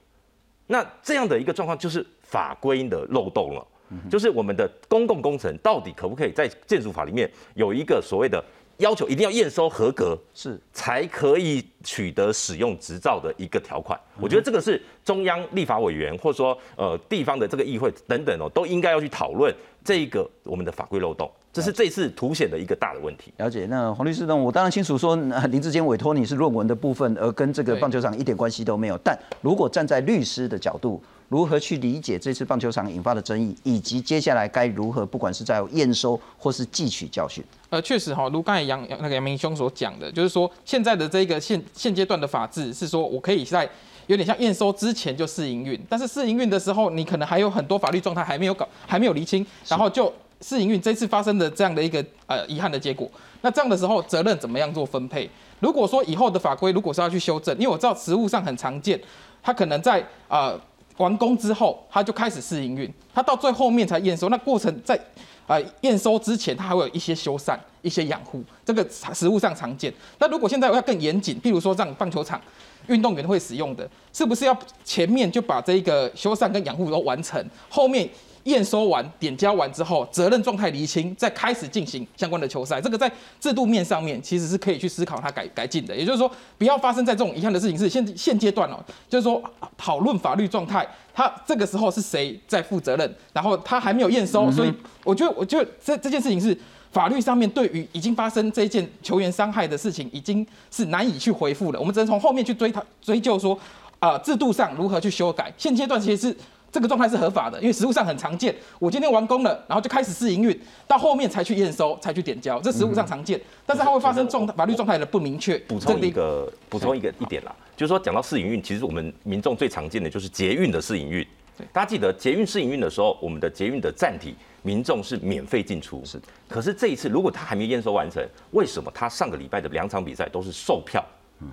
[0.67, 3.65] 那这样的一个状况，就是法规的漏洞了。
[4.11, 8.45] 就是我们的公共工程到底可不可以在建筑法里面有一个所谓的
[8.79, 13.99] 要求，一定要验收合格，是才可以取得使用执照的一个条款。
[14.21, 19.55] 我觉得这个是中央立法委员，或者说呃地方的这个议会等等哦，都应该要去讨论
[19.85, 21.31] 这一个我们的法规漏洞。
[21.53, 23.31] 这是这次凸显的一个大的问题。
[23.37, 24.35] 了解，那黄律师呢？
[24.35, 25.15] 我当然清楚说，
[25.51, 28.99] 林志坚委托你是论文的部分，而跟这个棒球场一点关系都没有。
[29.05, 37.43] 但如果站在律师的角度，如何去理解这次棒球场引发的争议，以及接下来该如何，不管是在验收或是汲取教训？
[37.71, 43.67] 呃，确实哈，如刚才杨那个杨明兄所讲的，就是说现在的这个现现阶段的法制是说我可以在
[44.09, 50.13] 有点像验收之前就试营运，但是试营运的时候，你可能还有很多法律状态还没有搞，还没有厘清，然后就。
[50.45, 53.09] 试营运这次发生的这样的一个呃遗憾的结果，
[53.43, 55.31] 那这样的时候责任怎么样做分配？
[55.61, 59.01] 如果说以后的法规如果是要去修正，因为我知道实务上很常见，
[59.41, 60.61] 它可能在呃
[60.99, 64.99] 完工之后它就开始试营运，它到最后面才验收，那过程在
[65.47, 69.93] 啊验收之前它还会有一些修缮、一些养护，这个实物上常见。
[70.19, 72.41] 那如果现在我要更严谨，譬如说让棒球场
[72.89, 78.09] 运动员会使用的，是不是要前面就把这个修缮跟养护都完成，后面？
[78.45, 82.81] 验收完、点交完之后，责任状态厘清，再开始进行相关的球赛。
[82.81, 85.95] 这个在制度面上面其实是可以去思考它改改进的。
[85.95, 87.79] 也就是说，不要发生在这种遗憾的事情。
[87.79, 88.79] 是现现阶段哦，
[89.09, 89.43] 就是说
[89.77, 93.17] 讨论法律状态，他这个时候是谁在负责任？
[93.33, 94.73] 然后他还没有验收，所以
[95.05, 96.57] 我觉得，我觉得这这件事情是
[96.91, 101.79] 法律上面对于已经发生这一件球员伤害的事情，已经是难以去回复了。
[101.79, 103.59] 我们只能从后面去追他追究说，
[103.99, 105.53] 啊，制度上如何去修改。
[105.57, 106.37] 现阶段其实是。
[106.73, 108.57] 这个状态是合法的，因为实物上很常见。
[108.79, 110.59] 我今天完工了，然后就开始试营运，
[110.89, 113.39] 到后面才去验收，才去点交，这实物上常见。
[113.67, 115.59] 但是它会发生状法律状态的不明确。
[115.69, 121.27] 补充一个，补充一个一点啦，就是说讲到试营运，其实我们民众最常见的就是捷运的试营运。
[121.75, 126.03] 大家记得捷运试营运的时候，我们的捷运的站体民众是免费进出。
[126.07, 131.05] 是，可是这一次如果他还没验收完成，为什么他上个礼拜的两场比赛都是售票？
[131.41, 131.49] 嗯，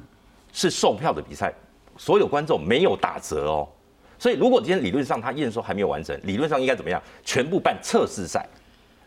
[0.54, 1.54] 是售票的比赛，
[1.98, 3.68] 所有观众没有打折哦。
[4.20, 7.02] 所以如果今天理论上他验收还没有完成，理论上应该怎么样？
[7.24, 8.46] 全部办测试赛。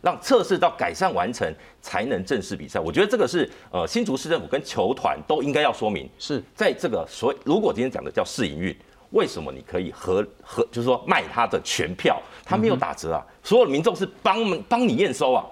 [0.05, 1.49] 让测试到改善完成
[1.81, 6.11] 才能正式比赛，我觉得这个是呃新竹市政府跟球团都应该要说明。
[6.19, 8.77] 是在这个所如果今天讲的叫试营运，
[9.11, 15.47] 为什么你可以和和就是说卖他的全票，他没有打折啊，所有的民众是帮帮你验收啊。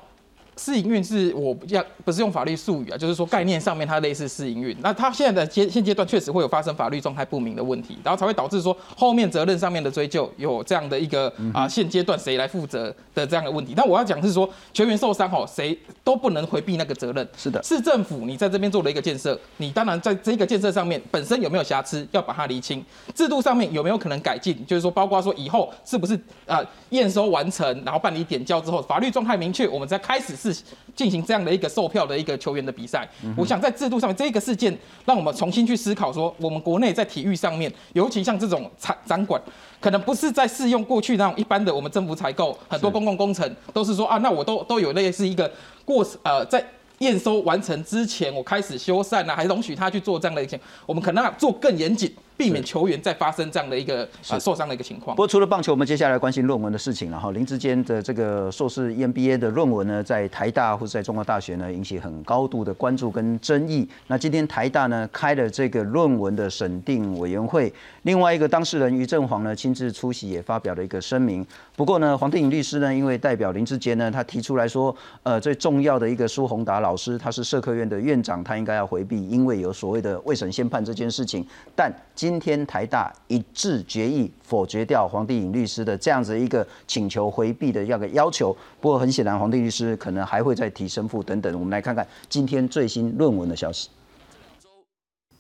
[0.61, 4.77] 试营运是我要不是用法律术语啊，就是说概念上面它类似试营运。
[4.83, 13.73] 那它现在的阶现阶段确实会有发生法律状态不明的问题，然后才会导致说后面责任上面的追究有这样的一个啊现阶段谁来负责的这样的问题。
[13.75, 17.27] 但我要讲是说全员受伤吼，谁都不能回避那个责任。
[17.39, 22.79] 是的，市政府你在这边做了一个建设，你当然在这个建设上面本身有没有瑕疵，要把它厘清；
[23.15, 30.50] 制度上面有没有可能改进，就是说包括说以后是不是啊验收完成，然后办理点交之后，法律状态明确，我们再开始是。
[30.95, 39.41] 进行这样的一个售票的一个球员的比赛，我想在制度上面这个事件，让我们重新去思考说，我们国内在体育上面，尤其像这种场展馆，
[39.81, 45.51] 可能不是在适用过去那种一般的我们政府采购很多公共工程，都是说啊，那我都都有类似一个
[45.85, 46.65] 过呃在。
[47.01, 55.15] 验收完成之前，我开始修缮呢，还容许他去做这样的一些，我们可能要做更严谨，避免球员再发生这样的一个呃受伤的一个情况。
[55.15, 57.31] 不过除了棒球，我们接下来关心论文的事情了哈。
[57.33, 63.87] 林志坚的这个硕士 EMBA 的论文呢，在台大或者在中国大学呢，引起很高度的关注跟争议。
[64.07, 67.73] 那今天台大呢开了这个论文的审定委员会，
[68.03, 71.47] 另外一个当事人于正煌呢亲自出席，也发表了一个声明。
[71.77, 81.47] 不过呢，黄定颖律师呢，因为代表林志坚呢，他提出来说，呃，最重要的一个苏宏达老师，他是社科院的院长，他应该要回避，因为有所谓的未审先判这件事情。
[81.75, 88.57] 但今今天台大一致决议否决掉黄定颖律师的这样子一个请求回避的这个要求。
[88.81, 91.53] 不过很显然，黄定律师可能还会再提申复等等。
[91.55, 93.89] 我们来看看今天最新论文的消息。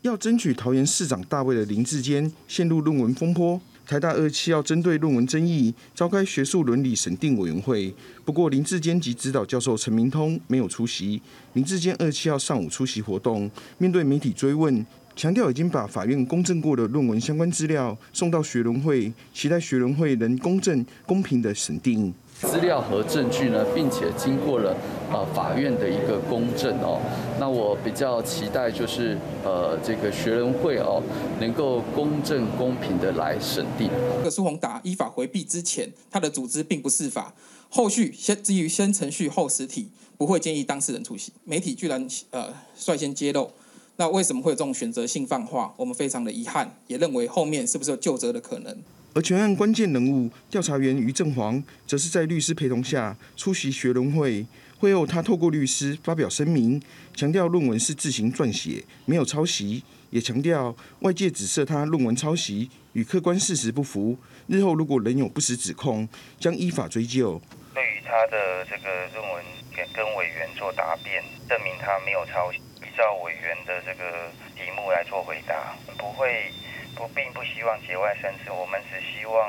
[0.02, 3.60] 要争取桃园市长大位的林志坚陷入论文风波。
[3.86, 7.92] 台大二期要针对论文争议召开学术伦理审定委员会，
[8.24, 11.20] 不过林志坚及指导教授陈明通没有出席。
[11.54, 14.86] 林志坚二期要上午出席活动，面对媒体追问，
[15.20, 22.10] 强调已经把法院公证过的论文相关资料送到学伦会，期待学伦会能公正公平的审定。
[22.40, 24.74] 资料和证据呢，并且经过了
[25.12, 26.98] 呃法院的一个公证哦，
[27.38, 31.02] 那我比较期待就是呃这个学人会哦
[31.38, 33.90] 能够公正公平的来审定。
[34.16, 37.34] 这个苏宏达依法回避之前，他的组织并不是法，
[37.68, 41.30] 后续先基于先程序后实体，不会建议当事人出席。
[41.44, 43.52] 媒体居然呃率先揭露，
[44.00, 45.74] 那为什么会有这种选择性放话？
[45.76, 48.74] 我们非常的遗憾，也认为后面是不是有就责的可能？
[49.12, 54.46] 而全案关键人物调查员于正煌，则是在律师陪同下出席学伦会。
[54.78, 56.80] 会后，他透过律师发表声明，
[57.14, 64.16] 强调论文是自行撰写，没有抄袭，也强调外界指涉他论文抄袭与客观事实不符。
[64.46, 66.08] 日后如果仍有不实指控，
[66.38, 67.38] 将依法追究。
[67.74, 69.44] 对于他的这个论文
[69.76, 72.69] 跟跟委员做答辩，证明他没有抄袭，依
[73.00, 76.52] 照委员的这个题目来做回答，不会。
[76.92, 79.48] 不，并不希望节外生枝，我们只希望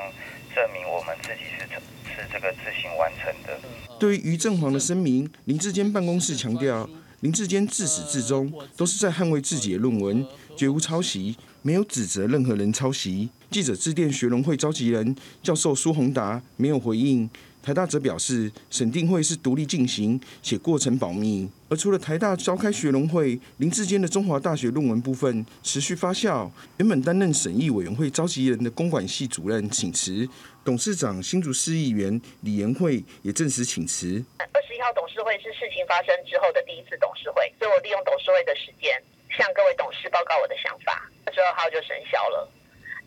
[0.55, 1.67] 证明我们自己是
[2.05, 3.59] 是这个自行完成的。
[3.99, 6.87] 对于于正煌的声明，林志坚办公室强调，
[7.21, 13.29] 林志坚自始至终都是在捍卫自己的论文，绝无抄袭，没有指责任何人抄袭。
[13.49, 17.27] 记者致电学龙会召集人教授苏宏达，没有回应。
[17.61, 21.47] 台大则表示，审定会是独立进行，且过程保密。
[21.69, 26.49] 而除了台大召开学龙会，林志坚的中华大学论文部分持续发酵。
[26.77, 30.27] 原本担任审议委员会召集人的公管系主任请辞，
[30.65, 34.23] 董事长新竹市议员李延惠也正式请辞。
[34.39, 38.91] 二十一号董事会是事情发生之后的第一次董事会，所以我利用董事会的时间
[39.37, 41.07] 向各位董事报告我的想法。
[41.25, 42.49] 二十二号就生效了。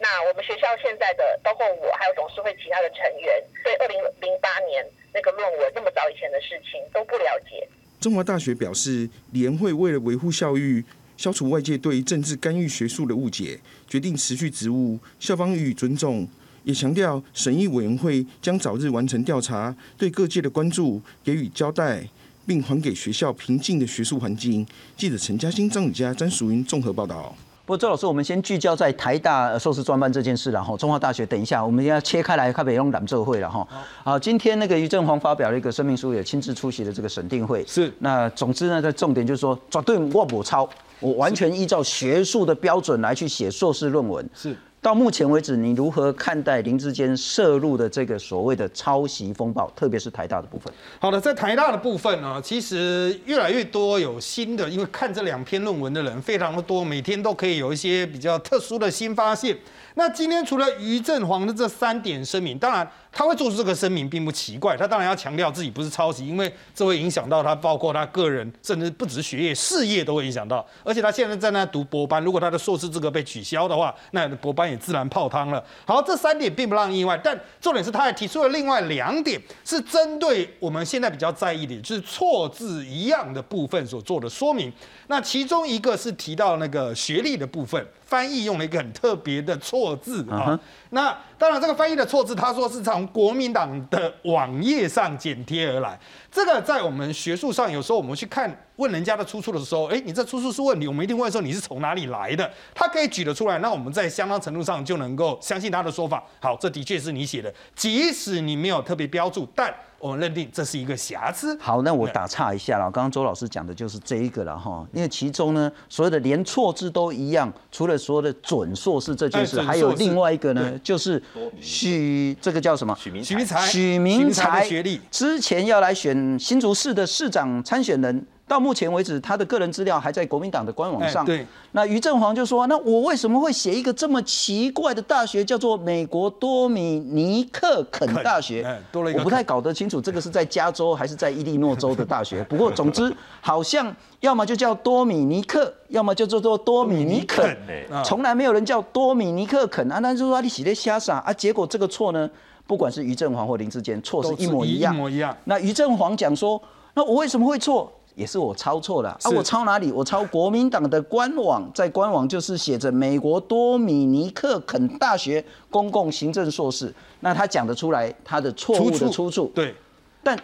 [0.05, 7.67] 那我们学校现在的，包括我，还有董事会其他的成员，对二零零八年那个论文那么早以前的事情都不了解。
[8.03, 10.85] 中华大学表示，联会为了维护校誉，
[11.17, 16.29] 消除外界对政治干预学术的误解，决定辞去职务，校方予以尊重。
[16.65, 22.07] 也强调，审议委员会将早日完成调查，对各界的关注给予交代，
[22.47, 24.67] 并还给学校平静的学术环境。
[24.99, 27.35] 记者陈嘉欣、张雨佳、詹淑云综合报道。
[27.67, 33.67] 不过周老师，我们先聚焦在台大硕士专班这件事了哈中华大学等一下，我们要切开来看北用南奏会了哈。
[34.03, 37.65] 好，今天那个于正煌发表了一个声明书，也亲自出席了这个审定会。
[37.67, 37.91] 是。
[38.01, 40.69] 那总之呢，在重点就是说，绝对我不抄，
[41.01, 44.29] 我完全依照学术的标准来去写硕士论文。
[44.35, 44.55] 是。
[44.85, 50.71] 到目前为止，你如何看待林志坚涉入的这个所谓的抄袭风暴，特别是台大的部分？
[50.99, 59.57] 好的，在台大的部分呢，其实越来越多有新的，因为看这两篇论文的人非常的多，每天都可以有一些比较特殊的新发现。
[59.95, 70.67] 那今天除了于正煌的这三点声明，当然他会做出这个声明并不奇怪，他当然要强调自己不是抄袭，因为这会影响到他，包括他个人，甚至不只是学业、事业都会影响到。
[70.83, 75.65] 而且他现在在那读博班，如果他的硕士资格被取消的话，那博班也自然泡汤了。
[75.87, 84.73] 好，这三点并不让意外，但重点是他还提出了另外两点，是针对我们现在比较在意的，就是错字一样的部分所做的说明。
[85.07, 87.87] 那其中一个是提到那个学历的部分。
[88.15, 90.57] 翻译用了一个很特别的错字啊，
[90.91, 95.99] 那当然这个翻译的错字，他说是从国民党的网页上剪贴而来。
[96.31, 106.23] 这个在我们学术上，有时候我们去看问人家的出处的时候，哎，你这出处是问题，我们一定会说你是从哪里来的，他可以举得出来，那我们在相当程度上就能够相信他的说法。
[106.41, 109.75] 好，这的确是你写的，即使你没有特别标注，但。
[110.05, 111.57] 我们认定这是一个瑕疵。
[111.59, 112.91] 好，那我打岔一下了。
[112.91, 121.23] 刚刚周老师讲的就是这一个了哈，因为其中呢，所有的连错字都一样，除了所有的准硕士这件事，还有另外一个呢，就是
[121.59, 122.95] 许这个叫什么？
[123.01, 123.67] 许明许明才。
[123.67, 128.27] 许明才学历之前要来选新竹市的市长参选人。
[128.47, 131.25] 到目前为止，他的个人资料还在国民党的官网上。
[131.25, 138.63] 对，那于正煌就说：“那我为什么会写一个这么奇怪的大学，叫做美国多米尼克肯大学？
[138.93, 142.45] 多了一个，我不太搞得清楚，这个是在加州还是在伊利诺州的大学？
[142.45, 147.57] 不过总之，好像要么就叫多米尼克，要么就叫做多米尼肯。
[148.05, 150.01] 从来没有人叫多米尼克肯啊！
[150.01, 151.33] 那就说你写的瞎傻啊！
[151.33, 152.29] 结果这个错呢，
[152.67, 154.95] 不管是于正煌或林志坚，错是一模一样。
[154.95, 155.35] 一模一样。
[155.45, 156.61] 那于正煌讲说：
[156.93, 159.31] 那我为什么会错？”也是我抄错了啊！
[159.31, 159.91] 我抄哪里？
[159.91, 166.95] 我抄国民党的官网，在官网就是写着美国多米尼克肯大学公共行政硕士。
[167.21, 169.51] 那他讲得出来他的错误的出处。
[169.55, 169.75] 对，
[170.23, 170.39] 但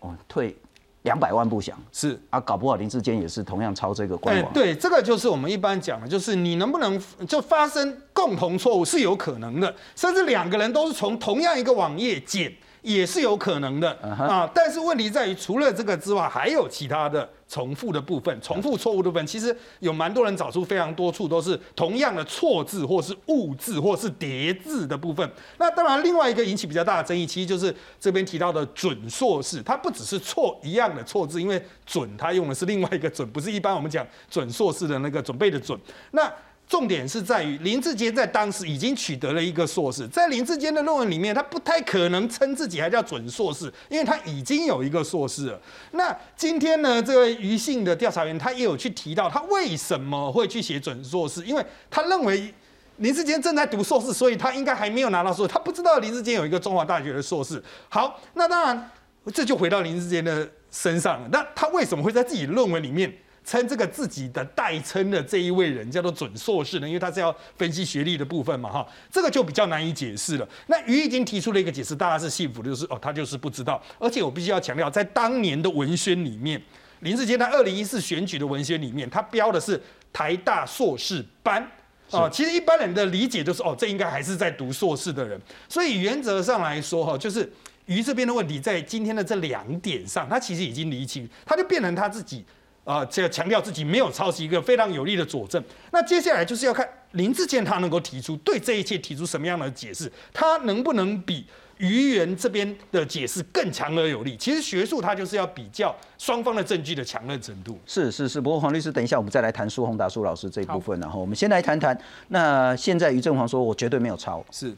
[0.00, 0.56] 哦退
[1.02, 4.52] 两百万不想是啊，搞不好林志坚也是同样抄这个官网。
[4.52, 12.52] 对，这个就是我们一般讲的，就是你能不能就发生共同错误是有可能的，甚至两个人都是从同样一个网页剪。
[12.82, 25.28] 也是有可能的啊，但是问题在于，除了这个之外，还有其他的重复的部分，重复错误的部分，其实有蛮多人找出非常多处都是同样的错字，或是误字，或是叠字的部分。
[25.58, 35.78] 那当然，另外一个引起比较大的争议，其实就是这边提到的准硕士，它不只是错一样的错字，因为准它用的是另外一个准，不是一般我们讲准硕士的那个准备的准。
[36.10, 36.30] 那
[36.72, 45.60] 重点是在于林志坚在当时已经取得了一个硕士，在林志坚的论文里面，他不太可能称自己还叫准硕士，因为他已经有一个硕士了。
[45.90, 51.44] 那今天呢，这位余姓的调查员他也有去提到，他为什么会去写准硕士？
[51.44, 52.54] 因为他认为
[52.96, 57.62] 林志坚正在读硕士，所以他应该还没有拿到硕士，他不知道林志坚有一个中华大学的硕士。
[57.90, 58.90] 好，那当然
[59.34, 61.28] 这就回到林志坚的身上了。
[61.30, 63.12] 那他为什么会在自己论文里面？
[63.44, 70.48] 称这个自己的代称的这一位人叫做准硕士呢，因为他是要分析学历的部分嘛，哈，这个就比较难以解释了。
[70.68, 73.82] 那于已经提出了一个解释，大家是幸福的，就是哦，他就是不知道。
[73.98, 76.62] 而且我必须要强调，在当年的文宣里面，
[77.00, 79.80] 林志坚他二零一四选举的文宣里面，他标的是
[80.12, 81.68] 台大硕士班
[82.12, 82.28] 啊。
[82.30, 85.40] 其实一般人的理解就是哦，这应该还是在读硕士的人。
[85.68, 87.52] 所以原则上来说，哈，就是
[87.86, 92.44] 于这边的问题，在今天的这两点上，他其实已经厘清，他就变成他自己。
[92.84, 95.62] 啊，这强调自己没有抄袭一个非常有力的佐证。
[95.92, 101.46] 那接下来就是要看林志健他能够提出对这一切提出什么样的解释，他能不能比
[101.78, 104.36] 于元这边的解释更强而有力？
[104.36, 107.78] 其实学术它就是要比较双方的证据的强韧程度。
[107.86, 111.96] 是是是，不过黄律师，等一下我们再来谈苏宏达苏老师这一部分，然后我们先来谈谈。
[112.28, 114.74] 那现在于正煌说我绝对没有抄，是，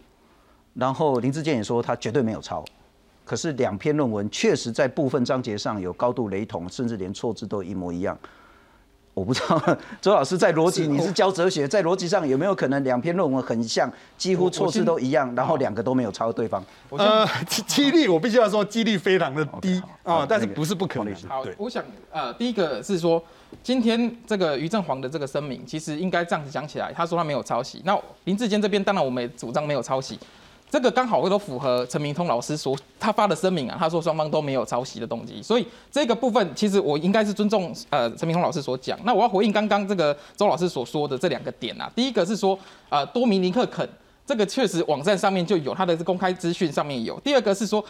[0.74, 2.64] 然后林志健也说他绝对没有抄。
[3.24, 8.18] 可是两篇论文确实在部分章节上有高度雷同，甚至连错字都一模一样。
[9.14, 16.60] 我不知道周老师在逻辑，你是教哲学，在逻辑上有没有可能两篇论文很像，几乎错字都一样，然后两个都没有抄对方？
[16.90, 21.14] 呃， 几率我必须要说几率非常的低啊，但是不是不可能。
[21.28, 23.22] 好，我想呃，第一个是说，
[23.62, 27.80] 今天这个于正煌的这个声明，其实应该这样子讲起来，他说他没有抄袭。
[27.84, 30.18] 那林志坚这边当然我们也主张没有抄袭。
[30.74, 38.98] 这个刚好会都符合陈明通老师所他发的声明啊，他说双方都没有抄袭的动机，所以这个部分其实我应该是尊重呃陈明通老师所讲。
[39.04, 42.58] 那我要回应刚刚这个周老师所说的这两个点啊，第一个是说
[42.88, 43.88] 呃多米尼克肯
[44.26, 47.84] 这个确实网站上面就有他的公开资讯上面有，第二个是说。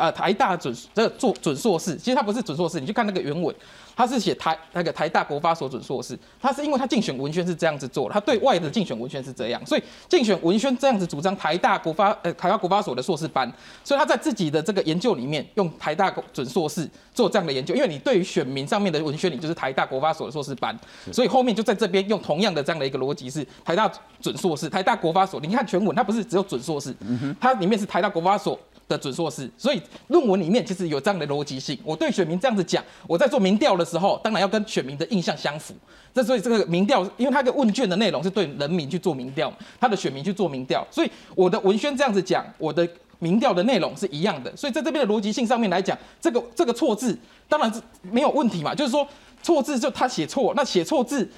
[0.00, 3.54] 呃台大准这个做准硕士，其实他不是准硕士，你去看那个原文，
[3.94, 13.52] 他是写台那个台大国发所准硕士，他是因为他竞选文宣是这样子做的，他对外的竞选文宣是这样，所以竞选文宣这样子主张台大国发呃台大国发所的硕士班，
[13.84, 20.74] 所以他在自己的这个研究里面用台大准硕士做这样的研究，因为你对于选民上面的文宣，你就是台大国发所的硕士班，
[21.12, 23.90] 所以后面就在这边用同样的这样的一个逻辑是台大
[24.22, 26.94] 准硕士，台大国发所，你看全文它不是只有准硕士，
[27.38, 28.58] 它里面是台大国发所。
[28.90, 31.78] 的准硕士，所以论文里面其实有这样的逻辑性。
[31.84, 35.74] 我对选民这样子讲，我在做民调的时候，当然要跟选民的印象相符。
[36.12, 42.86] 这所以这个民调，因为他的问卷的内容是对人民去做民调，他的选民去做民调，所以我的文宣这样子讲，我的
[43.20, 44.54] 民调的内容是一样的。
[44.56, 47.16] 所以在这边的逻辑性上面来讲，这个这个错字
[47.48, 49.06] 当然是没有问题嘛，就是说
[49.40, 51.28] 错字就他写错，那写错字，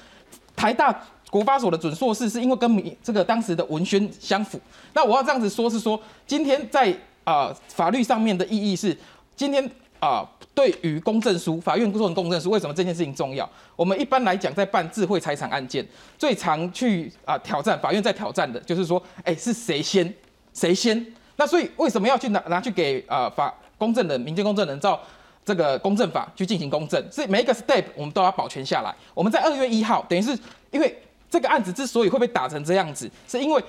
[0.55, 4.59] 台大国发所的准硕士是因为跟民这个当时的文宣相符。
[4.93, 8.95] 那我要这样子说，是说今天在啊，法律上面的意义是，
[9.35, 9.69] 今天
[9.99, 13.49] 啊，对于公证书，法院做成公证书，为什么这件事情重要？
[13.75, 15.85] 我们一般来讲，在办智慧财产案件，
[16.17, 20.13] 最常去啊挑战，法院在挑战的就是说，哎，是谁先，
[20.53, 21.05] 谁先？
[21.37, 24.99] 那所以为什么要去拿拿去给啊法公证人、民间公证人照
[25.45, 27.03] 这个公证法去进行公证？
[27.11, 28.93] 所以每一个 step 我们都要保全下来。
[29.13, 30.37] 我们在二月一号，等于是
[30.71, 30.95] 因为
[31.29, 33.63] 这个案子之所以会被打成这样子，是因为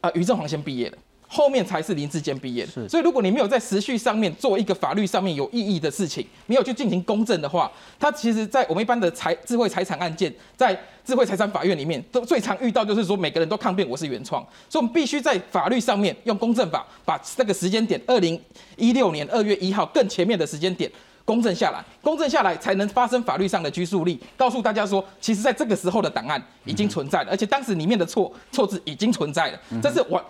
[0.00, 0.96] 啊于正煌先毕业了。
[1.32, 7.70] 后面才是林志坚毕业的，所以如果你没有在时序上面做一个法律上面有意义的事情，没有去进行公证的话，
[8.00, 18.40] 它其实，在我们一般的财智慧财产案件，在智慧财产法院里面，都最常遇到就是说每个人都抗辩我是原创，所以我们必须在法律上面用公证法把这个时间点二零
[18.76, 20.90] 一六年二月一号更前面的时间点
[21.24, 30.20] 公证下来，公证下来才能发生法律上的拘束力，告诉大家说，其实在这个时候的档案已经存在了，而且当时里面的错错字已经存在了，这是我。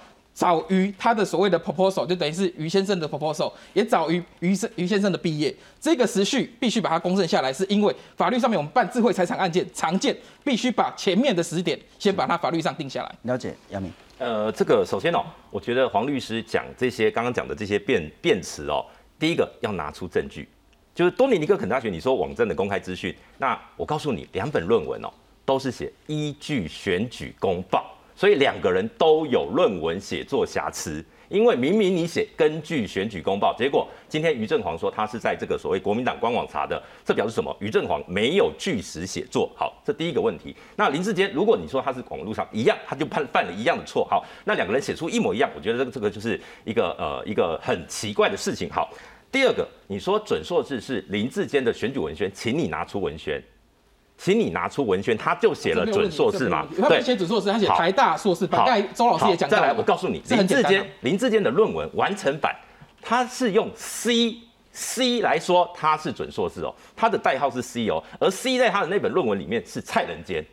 [0.41, 5.55] 早于他的所谓的 proposal，就等于是于先生的 proposal，也早于于生于先生的毕业。
[5.79, 13.15] 这个时序必须把它公证下来，是因为法律上面我们办智慧财产案件常见，必须把前面的时点先把它法律上定下来。
[13.25, 13.93] 了解，杨明。
[14.17, 18.83] 呃，这个首先哦，我觉得黄律师讲这些刚刚讲的这些辩辩词哦，
[19.19, 20.49] 第一个要拿出证据，
[20.95, 25.13] 就是多米尼克肯大学你说网站的公开资讯，那我告诉你，两本论文哦，
[25.45, 27.95] 都是写依据选举公报。
[28.21, 37.57] 所以两个人都有论文写作瑕疵，因为明明你写根据选举公报，结果今天于正煌说他是在这个所谓国民党官网查的，这表示什么？
[37.61, 39.51] 于正煌没有据实写作。
[39.57, 40.55] 好，这第一个问题。
[40.77, 44.05] 那林志坚，如果你说他是网络上一样，他就犯犯了一样的错。
[44.05, 48.69] 好，那两个人写出一模一样，我觉得这个这个就是一个呃一个很奇怪的事情。
[48.69, 48.93] 好，
[49.33, 53.43] 第二个，你说准硕士是林志坚的选举文宣，请你拿出文宣。
[54.23, 56.67] 请你拿出文宣，他就写了准硕士嘛？
[56.91, 58.47] 对，写准硕士，他写台大硕士。
[58.53, 62.55] 好，周老师也讲再来，我告诉你，林志坚，林志坚的论文完成版，
[63.01, 64.37] 他是用 C
[64.73, 70.45] C 来说他是准硕士哦，他的代号是 C 哦，而 C 在他的那本论文里面是蔡仁坚，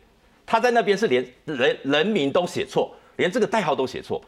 [0.46, 4.18] 他在那边是连人人名都写错，连这个代号都写错，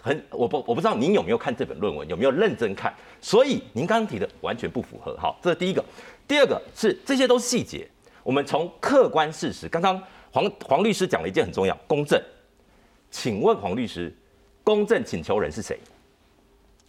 [0.00, 2.90] 很我不我不知道您有没有看这本论文，有没有认真看？
[3.20, 5.14] 所以您刚刚提的完全不符合。
[5.18, 5.84] 好，这是第一个，
[6.26, 7.86] 第二个是这些都是细节。
[8.28, 9.98] 我们从客观事实，刚刚
[10.30, 12.22] 黄黄律师讲了一件很重要，公正。
[13.10, 14.14] 请问黄律师，
[14.62, 15.80] 公正请求人是谁？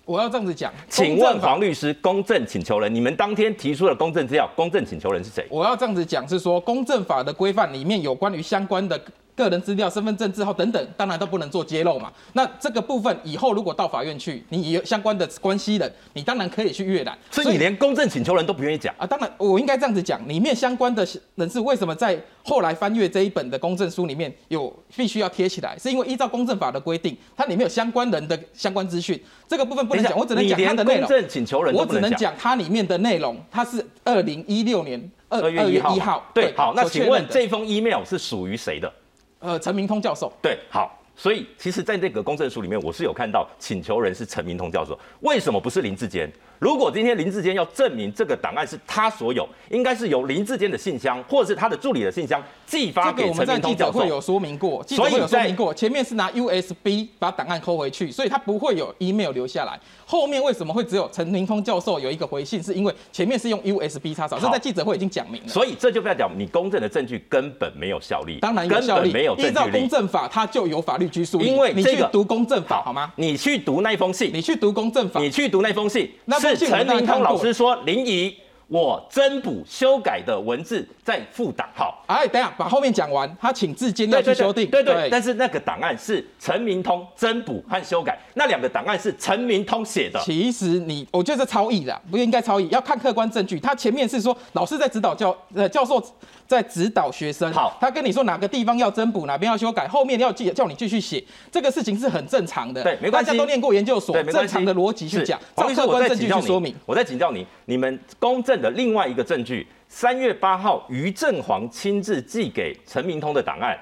[0.03, 0.73] 我要这样子讲。
[0.89, 5.47] 请问黄律师，公正请求人，你们当天提出的公证资料，公正请求人是谁？
[5.49, 9.01] 我要这样子讲，是说公正法的规范里面有关于相关的。
[9.39, 12.11] 个人资料、身份证字号等等，当然都不能做揭露嘛。
[12.33, 17.17] 那这个部分以后如果到法院去，你有相关的关系人，你当然可以去阅览。
[17.31, 19.07] 所以你连公证请求人都不愿意讲啊？
[19.07, 25.77] 当然，我应该这样子讲，里面相关的人士为什么在后来翻阅这一本的公证书里面有必须要贴起来？
[25.77, 29.17] 是因为依照公证法的规定，它里面有相关人的相关资讯，
[29.47, 31.07] 这个部分不能讲，我只能讲它的内容。
[31.07, 36.25] 公正请求人，我只能讲它里面的内容，它是二零一六年二月一号。
[36.33, 38.91] 对，好，那请问这封 email 是属于谁的？
[39.39, 40.31] 呃，陈明通教授。
[40.41, 46.31] 对，好，所以其实，在这个公证书里面，我是有看到请求人是陈明通教授，为什么不是林志坚？
[46.59, 53.99] 如果今天林志坚要证明这个档案是他所有，应该是由林志坚的信箱或者是他的助理的信箱寄发给陈明通教授。
[53.99, 59.77] 会有说明过，记者会有说明过，前面是拿 USB 把档案抠回去，所以他不会有 email 留下来。
[60.05, 62.61] 后面为什么会只有陈明通教授有一个回信？
[62.63, 65.47] 是因为前面是用 USB 插槽，这在记者会已经讲明了。
[65.49, 68.39] 所以这就不要讲，你公证的证据根本没有效力。
[68.39, 71.47] 当然有效力，没有依照公证法，它就有法律拘束力。
[71.47, 73.11] 因为你去读公证法好吗？
[73.15, 78.35] 你去读那封信，你去读公证法，你去读那封信，那是陈林通老师说林怡，
[78.69, 82.03] 我增补修改的文字再附档号。
[82.05, 84.69] 哎，等下把后面讲完，他请自监要去修订。
[84.69, 90.19] 对对，但是那个档案是陈明通增补和修改，那两个档案是陈明通写的。
[90.21, 93.59] 其实你，我觉得是超译的，不应该超译，要看客观证据。
[93.59, 95.99] 他前面是说老师在指导教，呃，教授
[96.45, 97.51] 在指导学生。
[97.51, 102.83] 好，他跟你说哪个地方要增补，哪边要修改，后面要记叫你继续写，这个事情是很正常的。
[102.83, 103.27] 对，没关系。
[103.27, 106.75] 大家都念过研究所，正常的逻辑去讲，找客观证据去说明。
[106.85, 109.65] 我再请教你，你们公证的另外一个证据。
[109.87, 113.77] 三月八号，于正煌亲自寄给陈明通的档案，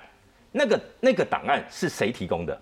[0.52, 2.58] 那个那个档案是谁提供的？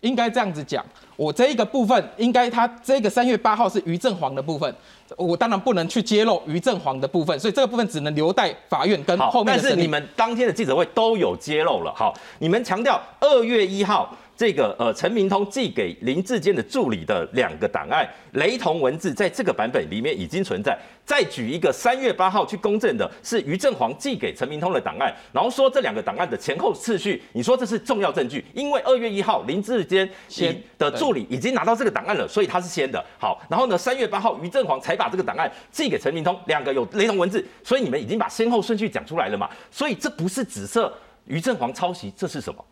[0.00, 0.84] 应该这样子讲，
[1.16, 4.72] 我这一个部分，应该他这个三月八号是于正煌的部分，
[5.16, 14.16] 我当然不能去揭露于正煌的部分，所以这个部分只能留待法院跟后面但是你们当天的记者会都有揭露了，好，你们强调二月一号。
[14.42, 20.76] 这个呃，陈明通寄给林志坚的助理的两个档案，雷同文字在这个版本里面已经存在。
[21.06, 33.00] 再举一个三月八号去公证的是于正煌寄给陈明通的档案，然后说这两个档案的前后次序，你说这是重要证据，因为二月一号林志坚先的助理已经拿到这个档案了，所以他是先的。
[33.20, 39.48] 好，然后呢，三月八号于正煌才把这个档案寄给陈明通，两个有雷同文字，所以你们已经把先后顺序讲出来了嘛？
[39.70, 40.92] 所以这不是紫色
[41.26, 42.64] 于正煌抄袭，这是什么？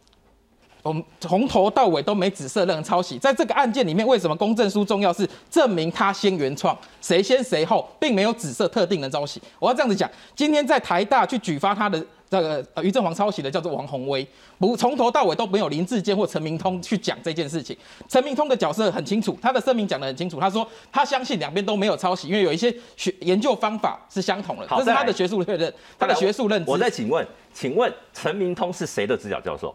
[0.82, 5.12] 我们从头到尾都没指涉任何抄袭，在这个案件里面，为什么公证书重要？
[5.12, 9.42] 是证明他先原创，谁先谁后，并没有指涉特定的抄袭。
[9.58, 14.26] 我要这样子讲，今天在台大去举发他的这个于正煌抄袭的叫做王宏威，
[14.58, 17.76] 不从头到尾都没有林志坚或陈明通去讲这件事情。
[18.08, 26.70] 陈明通的角色很清楚，他的声明讲得很清楚，他说他相信两边都没有抄袭，因为有一些学研究方法是相同的，这是他的学术确认，他的学术认知。
[26.70, 29.74] 我再请问，请问陈明通是谁的指导教授？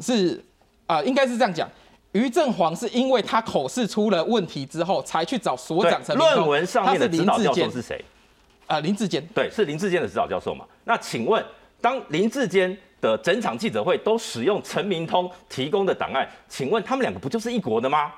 [0.00, 0.44] 是
[0.86, 1.68] 啊，应该是这样讲。
[2.12, 8.02] 于正煌是因为他口试出了问题之后，才去找所长陈论文上面的指导教授是谁？
[8.66, 9.24] 啊，林志坚。
[9.34, 10.64] 对，是林志坚的指导教授嘛？
[10.84, 11.44] 那请问，
[11.80, 18.12] 当林志坚的整场记者会都使用陈明通提供的档案，请问他们两个不就是一国的吗？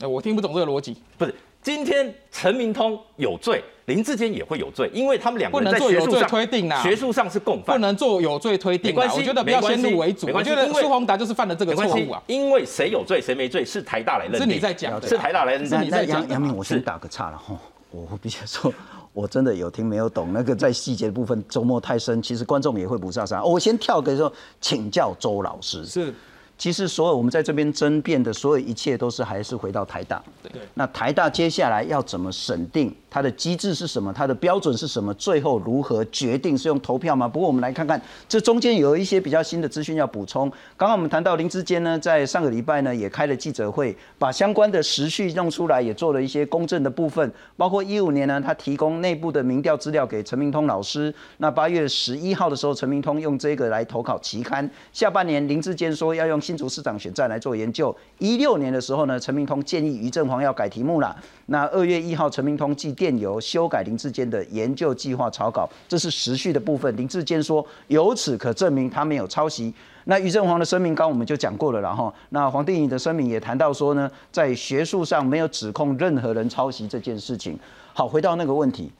[0.00, 1.02] 哎，我听不懂这个逻辑。
[1.16, 3.62] 不是，今天陈明通有罪。
[3.86, 8.90] 林志坚也会有罪，因为他们两个人在学术上推定啊学术上是共犯，不能做有罪推定。
[8.90, 10.28] 没关系，我觉得不要先入为主。
[10.30, 12.22] 我觉得苏宏达就是犯了这个错误啊。
[12.26, 14.40] 因为谁有罪谁没罪是台大来认定。
[14.42, 15.70] 是你在讲，是台大来认定。
[15.70, 16.28] 是你在讲。
[16.28, 17.56] 杨明，我先打个岔了哈，
[17.90, 18.70] 我必须说，
[19.14, 23.42] 我真的有听没有懂那个在细节的部分，周末太深，其实观众也会不上山。
[23.42, 24.30] 我先跳个说，
[24.60, 25.86] 请教周老师。
[25.86, 26.12] 是。
[26.58, 30.20] 其实所有我们在这边争辩的所有一切，都是还是回到台大。
[30.42, 30.60] 对。
[30.74, 32.94] 那台大接下来要怎么审定？
[33.10, 34.12] 它的机制是什么？
[34.12, 35.14] 它的标准是什么？
[35.14, 36.58] 最后如何决定？
[36.58, 37.28] 是用投票吗？
[37.28, 40.50] 不过我们来看看，这中间有一些比较新的资讯要补充。
[40.76, 47.32] 刚刚我们谈到林志坚呢，在上个礼拜呢也开了记者会，把相关的时序弄出来，也做了一些公正的部分。
[47.56, 51.14] 包括一五年呢，他提供内部的民调资料给陈明通老师。
[51.38, 54.68] 那八月十一号的时候，陈明通用这个来投考期刊。
[54.92, 57.94] 下半年林志坚说要用新竹市长选战来做研究。
[58.16, 61.14] 一六年的时候呢，陈明通建议于正煌要改题目了。
[61.44, 66.96] 那二月一号，陈明通寄电邮修改林志坚的研究计划草稿，这是时序的部分。
[66.96, 69.74] 林志坚说，由此可证明他没有抄袭。
[70.04, 77.58] 那于正煌的声明，刚我们就讲过了，然后那黄定颖的声明也谈到说呢，在学术上没有指控任何人抄袭这件事情。
[77.92, 78.90] 好，回到那个问题，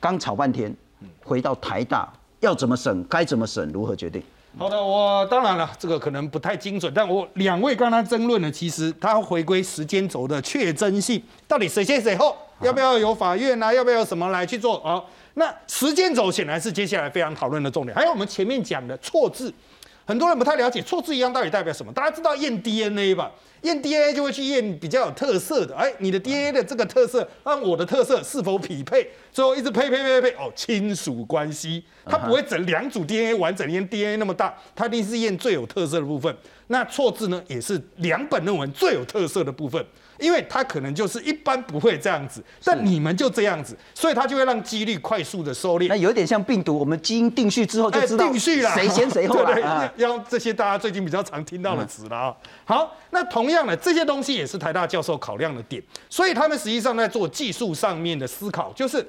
[0.00, 0.74] 刚吵半天，
[1.22, 4.20] 回到台大要怎么审，该怎么审，如何决定？
[4.58, 13.72] 好的，我当然了，这个可能不太精准，但我两位刚刚争论的，其实它回归时间轴的确真性，到底谁先谁后，要不要由法院啊？
[13.72, 15.00] 要不要什么来去做啊？
[15.34, 17.94] 那时间轴显然是接下来非常讨论的重点。
[17.94, 19.54] 还有我们前面讲的错字，
[20.08, 21.92] 很多人不太了解错字一样到底代表什么。
[21.92, 23.30] 大家知道验 DNA 吧？
[23.60, 29.06] 验 DNA 就会去验比较有特色的，哎，你的 DNA 的这个特色和我的特色是否匹配？
[29.30, 36.34] 最后一直配配配配，哦，亲属关系，它不会整两组 DNA 完整验 DNA 那么大，它一定是验最有特色的部分。
[36.68, 39.84] 那错字呢，也是两本论文最有特色的部分。
[40.18, 45.88] 因为他可能就是一般不会这样子，但你们就这样子，所以他就会让几率快速的收敛。
[45.88, 52.36] 那有点像病毒，我们基因定序之后就知道定序了，谁先谁后对 对，用这些大家最近比较常听到的词了啊。
[52.64, 59.06] 好，那同样的这些东西也是台大教授考量的点，所以他们实际上在做技术上面的思考，就是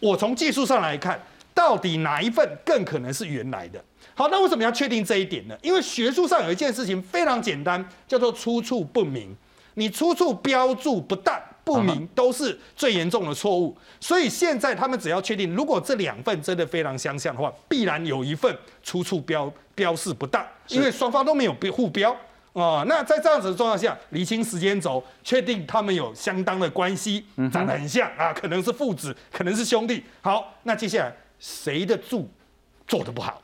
[0.00, 1.20] 我从技术上来看，
[1.52, 3.82] 到底哪一份更可能是原来的。
[4.14, 5.56] 好，那为什么要确定这一点呢？
[5.62, 9.36] 因为学术上有一件事情非常简单，叫做出处不明。
[9.78, 13.76] 你出处标注不当、不明，都是最严重的错误。
[14.00, 18.52] 所以现在他们只要确定，如果这两份真的非常相像的话，必然有一份
[18.82, 22.14] 出处标标示不当，因为双方都没有互标。
[22.54, 30.02] 哦，那在这样子的状况下，厘清时间轴，确定他们有相当的关系，长得很像啊，可能是父子，可能是兄弟。
[30.20, 32.28] 好，那接下来谁的注
[32.88, 33.40] 做的不好，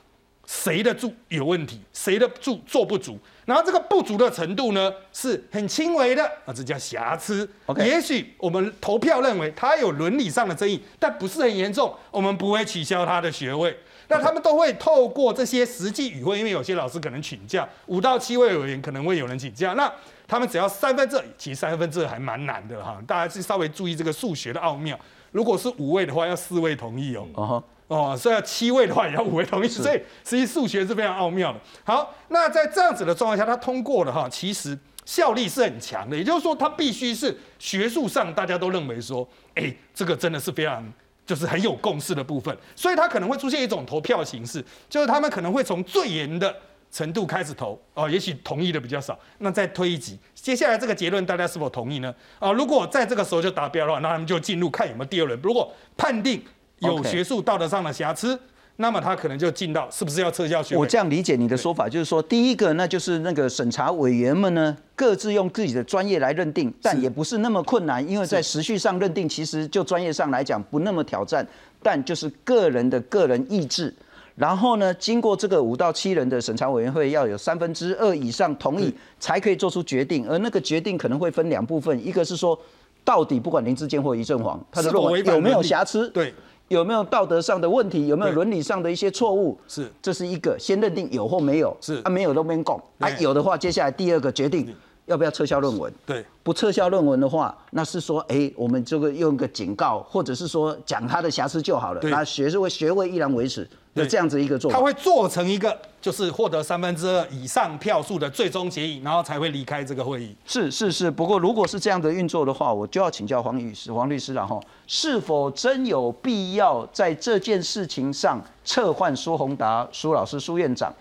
[0.46, 7.48] 谁的柱有问题，谁的柱做不足，然后这个不足的程度呢是很轻微的啊，这叫瑕疵。
[7.66, 13.76] OK 也许我们投票认为他有伦理上的争议，但不是很严重，我们不会取消他的学位。
[14.08, 19.90] 那他们都会透过这些实际与会，因为有些老师可能请假，五到七位委员可能会有人请假，那
[20.28, 24.98] 他们只要三分之二，其实三分之二还蛮难的哈，大家是稍微注意这个数学的奥妙。
[25.32, 27.64] 如果是五位的话，要四位同意哦。
[27.86, 31.60] 哦，所以要七位的话也要五位同意，所以实际数学是非常奥妙的。
[31.84, 40.92] 好，那在这样子的状况下，它通过了哈，其实效力是很强的，也就是说，它必须是学术上大家都认为说，哎，这个真的是非常。
[41.26, 46.54] 就是很有共识的部分，所以它可能会出现一种投票形式，就是他们可能会从最严的
[46.92, 52.14] 程度开始投，哦，也许同意的比较少，那再推一级，接下来这个结论大家是否同意呢？
[52.38, 55.40] 啊，如果在这个时候就达标的话，那他们就进入看有没有第二轮。
[55.42, 56.44] 如果判定
[56.80, 58.38] 有学术道德上的瑕疵，
[58.76, 60.80] 那么他可能就进到是不是要撤销学位？
[60.80, 71.46] 我这样理解你的说法，就是说，第一个那就是那个审查委员们呢，各自用自己的专业来认定，但也不是那么困难，因为在时序上认定，其实就专业上来讲不那么挑战，
[71.82, 73.94] 但就是个人的个人意志。
[74.36, 80.28] 然后呢，经过这个五到七人的审查委员会，要有三分之二以上同意，才可以做出决定。
[80.28, 82.58] 而那个决定可能会分两部分，一个是说，
[83.04, 86.08] 到底不管林志坚或于正煌，他的论文有没有瑕疵？
[86.08, 86.34] 对，
[86.68, 88.06] 有没有道德上的问题？
[88.06, 89.58] 有没有对伦理上的一些错误？
[89.68, 91.76] 是，这是一个先认定有或没有。
[91.80, 92.82] 是啊，没有都没讲。
[92.98, 94.74] 啊，有的话，接下来第二个决定
[95.06, 95.92] 要不要撤销论文。
[96.06, 103.62] 对，不撤销论文的话，那是说，哎，我们这个用个警告，或者是说讲他的瑕疵就好了，对那学位学位依然维持，
[103.94, 104.78] 有对这样子一个做法。
[104.78, 110.34] 他会做成一个就是获得三分之二以上票数的最终协议，然后才会离开这个会议。
[110.46, 120.92] 是是是，不过如果是这样的运作的话，我就要请教黄律师，黄律师了哈，是否真有必要在这件事情上撤换苏宏达苏老师苏院长？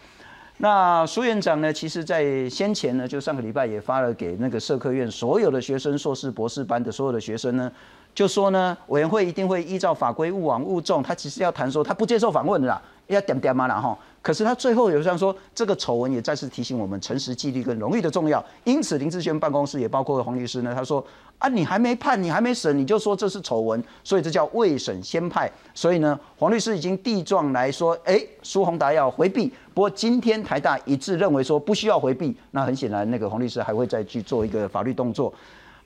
[0.57, 7.71] 那苏院长呢，其实在先前呢，就上个礼拜也发了给那个社科院所有的学生、硕士、博士班的所有的学生呢，
[8.13, 13.97] 就说呢，委员会一定会依照法规勿往勿重，他其实要谈说他不接受访问的啦，要点点嘛啦哈。
[14.21, 18.41] 可是他最后有像说，这个丑闻也再次提醒我们诚实、纪律跟荣誉的重要。
[18.63, 21.05] 因此，林志炫办公室也包括黄律师呢，他说
[21.39, 25.51] 啊，你还没判，你还没审，你就说这是丑闻，所以这叫未审先判。
[25.73, 29.51] 所以呢，黄律师已经递状来说，哎，苏宏达要回避。
[29.73, 35.33] 不过今天台大一致认为说不需要回避，那很显然，那个黄律师还会再去做一个法律动作。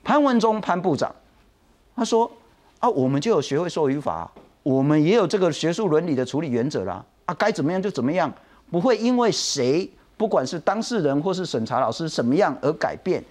[0.04, 1.14] 潘文忠潘部长
[1.96, 2.30] 他说
[2.80, 4.30] 啊，我们就有学会说语法，
[4.62, 7.04] 我们也有这个学术伦理的处理原则啦。
[7.24, 8.32] 啊，该怎么样就怎么样，
[8.70, 13.22] 不会因为谁，不管是当事人或是审查老师怎么样而改变。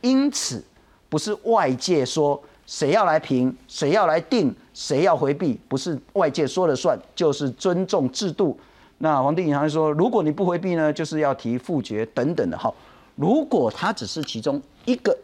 [0.00, 0.62] 因此，
[1.08, 8.58] 不是外界说谁要来评，谁要来定，谁要回避，不是外界说了算，就是尊重制度。
[9.04, 12.56] 那黄定银行说，如果你不回避呢，就是要提复决等等的。
[12.56, 12.72] 哈，
[13.16, 15.14] 如果他只是其中一个，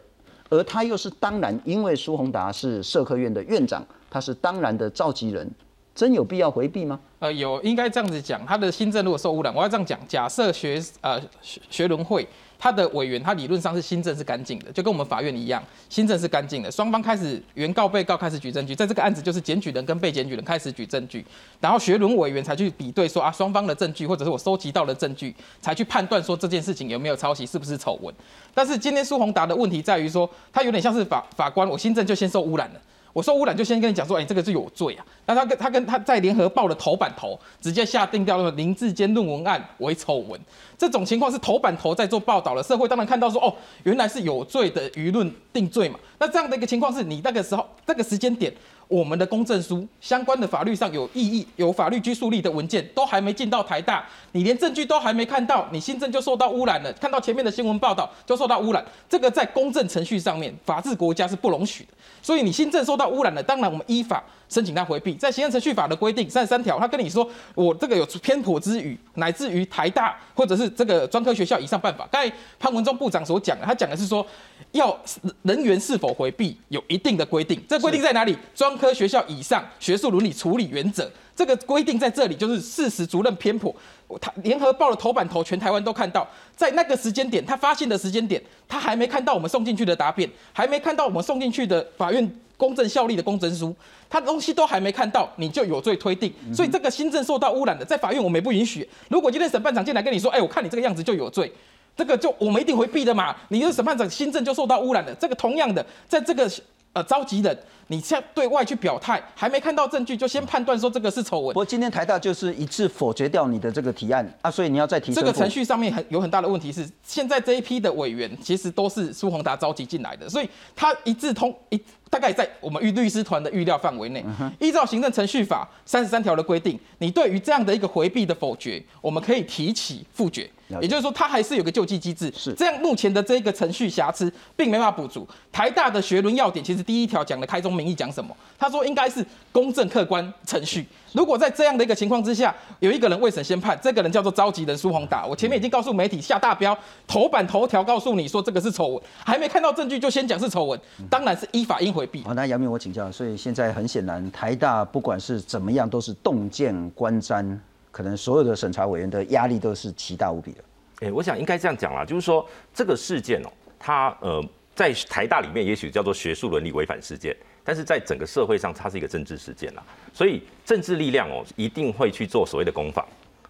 [0.51, 5.49] 而他又是当然，因为苏宏达是社科院的院长，他是当然的召集人，
[5.95, 6.99] 真有必要回避吗？
[7.17, 12.27] 呃，有应该这样子讲，他的新政如果受污染，我要这样讲，假设学呃学学伦会
[12.61, 21.25] 他的委员，他理论上是新政是干净的，就跟我们法院一样，新政是干净的，双方开始原告被告开始举证据，在这个案子就是检举人跟被检举人开始举证据，
[21.59, 28.13] 然后学伦委员才去比对说啊双方的证据或者是我收集到的证据，才去判断说这件事情有没有抄袭，是不是丑闻。
[28.53, 32.81] 但是今天苏宏达的问题在于说，他有点像是法法官，我新政就先受污染了。
[33.13, 35.05] 我受污染就先跟你讲说，哎、这个是有罪啊。
[35.25, 40.39] 那他跟他跟他在联合报的头版头直接下定掉了林志坚论文案为丑闻，
[40.77, 43.53] 这种情况是头版头在做报道了，社会当然看到说，哦，
[43.83, 45.99] 原来是有罪的舆论定罪嘛。
[46.19, 48.53] 那这样的一个情况是你那个时候那个时间点，
[48.91, 56.91] 我们的公证书相关的法律上有异议、有法律拘束力的文件都还没进到台大，你连证据都还没看到，你新政就受到污染了。
[56.93, 61.91] 看到前面的新闻报道就受到污染，这个在公证程序上面，法治国家是不容许的。
[62.21, 64.21] 所以你新政受到污染了，当然我们依法
[64.51, 65.13] 申请他回避。
[65.13, 72.05] 在行政程序法的规定三十三条，他跟你说我这个有偏颇之语，乃至于台大或者是这个专科学校以上办法。
[72.11, 74.25] 刚才潘文忠部长所讲的，他讲的是说
[74.73, 74.95] 要
[75.43, 78.37] 人员是否回避有一定的规定，这规定在哪里？
[78.53, 81.09] 专科学校以上学术伦理处理原则。
[81.33, 83.73] 这个规定在这里，就是事实足认偏颇。
[84.19, 93.75] 他联合报的头版头，全台湾都看到，在那个时间点，他发现的时间点，他还没看到我们送进去的答辩，还没看到我们送进去的法院公正效力的公证书，
[94.09, 96.31] 他东西都还没看到，你就有罪推定。
[96.53, 98.87] 所以这个新政受到污染的，在法院我们也不允许。
[99.09, 101.51] 如果今天审判长进来跟你说，哎，我看你这个样子就有罪。
[101.93, 103.35] 这个就我们一定回避的嘛。
[103.49, 105.13] 你的审判长新政就受到污染了。
[105.15, 106.49] 这个同样的，在这个
[106.93, 107.57] 呃召集人，
[107.91, 111.47] 你现在对外去表态，还没看到证据就先判断说这个是丑闻。
[111.53, 121.81] 不过今天台大就是一致否决掉你的这个提案啊，所以你要再提这个程序上面很有很大的问题是，现在这一批的委员其实都是苏宏达召集进来的，所以他一致通一。
[122.09, 124.21] 大概在我们律律师团的预料范围内，
[124.59, 130.49] 依照行政程序法三十三条的规定，你对于这样的一个回避的否决，我们可以提起复决。
[130.81, 132.29] 也就是说，它还是有个救济机制。
[132.35, 135.25] 是这样，目前的这个程序瑕疵并没法补足。
[135.53, 138.35] 台大的学伦要点其实第一条讲的开宗明义讲什么？
[138.57, 140.85] 他说应该是公正客观程序。
[141.13, 145.25] 如果在这样的一个情况之下，有一个人未审先判，这个人叫做召集人苏宏达。
[145.25, 150.79] 我前面已经告诉媒体下大标，头版头条告诉你说这个是丑闻，还没看到证据就先讲是丑闻，
[151.09, 152.23] 当然是依法应回避。
[152.23, 157.57] 好，那杨明我请教，所以现在很显然，台大不管是怎么样，都是洞见观瞻，
[157.91, 160.63] 可能所有的审查委员的压力都是奇大无比的。
[161.01, 164.41] 哎，我想应该这样讲啦，就是说这个事件哦，它呃
[164.73, 167.35] 在台大里面也许叫做学术伦理违反事件，
[167.71, 173.07] 但是在整个社会上它是一个政治事件啦，所以政治力量哦一定会去做所谓的攻防，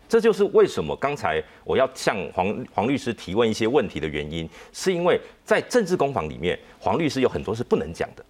[0.07, 8.23] 这就是为什么刚才我要向黄黄律师提问一些问题的原因，是因为在政治攻防里面，黄律师有很多是不能讲的，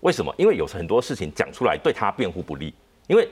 [0.00, 0.30] 为什么？
[0.36, 2.74] 因为有很多事情讲出来对他辩护不利。
[3.06, 3.26] 因为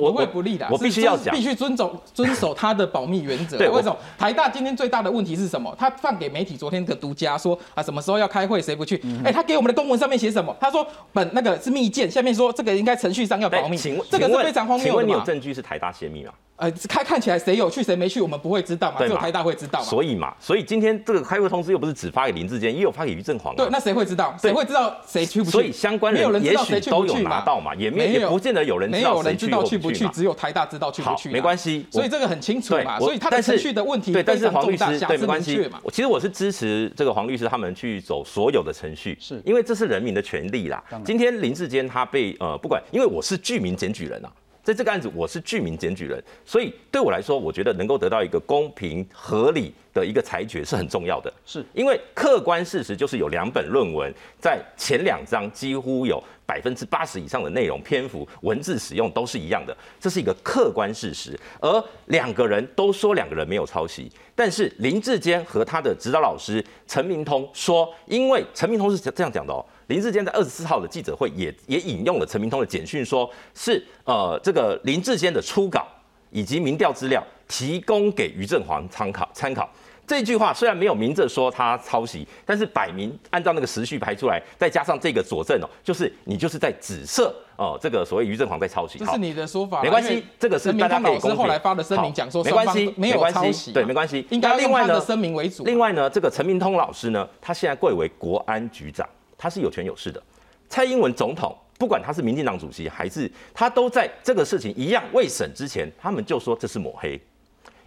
[0.00, 3.56] 我会不利的，我必须要讲，必须遵守 遵守他的保密原则。
[3.56, 3.96] 对，为什么？
[4.18, 5.74] 台大今天最大的问题是什么？
[5.78, 9.00] 他放给媒体昨天的独家说啊，什么时候要开会，谁不去？
[9.24, 10.54] 哎，他给我们的公文上面写什么？
[10.60, 13.76] 他说本那个是密件，下面说这个应该程序上要保密。
[13.76, 16.32] 请问这个是非常荒谬的请问你有证据是台大泄密吗？
[16.56, 19.84] 呃，看看起来谁有去谁没去，我们不会知道嘛，只有台大会知道嘛。
[19.84, 23.56] 所以嘛，所以今天这个开会通知又不是只发给林志坚，也有发给于正煌。
[23.56, 24.32] 对，那谁会知道？
[24.40, 25.50] 谁会知道谁去不去？
[25.50, 31.30] 所以相关人也许都有拿到嘛，也没也不见得有人没有人知道去不去，只有台大知道去不去。
[31.30, 32.98] 没关系，所以这个很清楚嘛。
[32.98, 35.80] 所以他的程序的问题对，但是黄律师对没关系嘛。
[35.92, 40.82] 其实我是支持这个黄律师他们去走所有的程序，是因为这是人民的权利啦。
[41.04, 44.30] 今天林志坚他被呃不管，因为我是居民检举人啊。
[44.62, 51.30] 在这个案子，我是居民检举人，所以对我来说，我觉得能够得到一个公平合理的一个裁决是很重要的。
[51.44, 61.38] 是因为客观事实就是有两本论文，在前两章几乎有百分之八十以上的内容篇幅文字使用都是一样的，这是一个客观事实。
[61.60, 69.64] 而两个人都说两个人没有抄袭，但是林志坚和他的指导老师陈明通说，因为陈明通是这样讲的哦。
[69.88, 75.86] 林志坚在二十四号的记者会也也引用了陈明通的简讯，说是呃这个林志坚的初稿
[76.30, 79.70] 以及民调资料提供给于正煌参考参考。
[80.06, 88.98] 这句话虽然没有明着说他抄袭，但是摆明按照那个时序排出来，再加上这个佐证哦，就是你就是在指涉哦这个所谓于正煌在抄袭。
[88.98, 94.26] 这是你的说法，没关系，这个是大家可以公后来发的声明讲说没关系，没有抄袭，对，没关系。
[94.30, 95.64] 应该另外的声明为主。
[95.64, 99.08] 另外呢，这个陈明通老师呢，他现在贵为国安局长。
[99.36, 100.22] 他是有权有势的，
[100.70, 107.20] 蔡英文总统不管他是民进党主席还是他，都在这个事情一样未审之前，他们就说这是抹黑，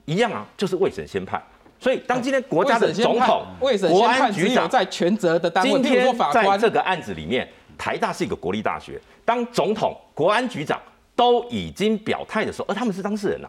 [0.06, 1.42] 一样啊，就是未审先判。
[1.80, 3.46] 所以当今天国家的总统、
[3.90, 7.48] 国安局长在全责的单位，今天在这个案子里面，
[7.78, 10.82] 台大是一个国立大学，当总统、国安局长
[11.16, 13.48] 都已经表态的时候，而他们是当事人呐。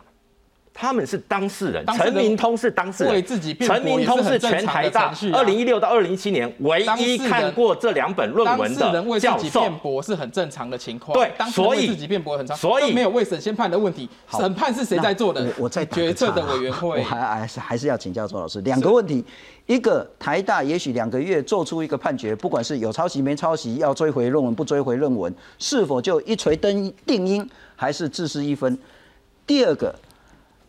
[0.81, 3.27] 他们是当事人，陈明通是当事人，
[3.59, 9.59] 陈明通是全台大二零一六到二零一七年唯一看过这两本论文的教授。
[9.63, 14.09] 辩驳是很正常的情况，对，所以自己辩驳很常，所以没有未审先判的问题。
[14.31, 15.53] 审判是谁在做的？
[15.59, 17.01] 我在决策的委员会。
[17.01, 19.25] 我还还是还是要请教周老师两个问题：
[19.67, 28.79] 一个台大也许两个月做出一个判决，不管是有抄袭没抄袭，要追回论文不追回论文，是否就一锤登定音，还是自失一分？
[29.45, 29.93] 第二个。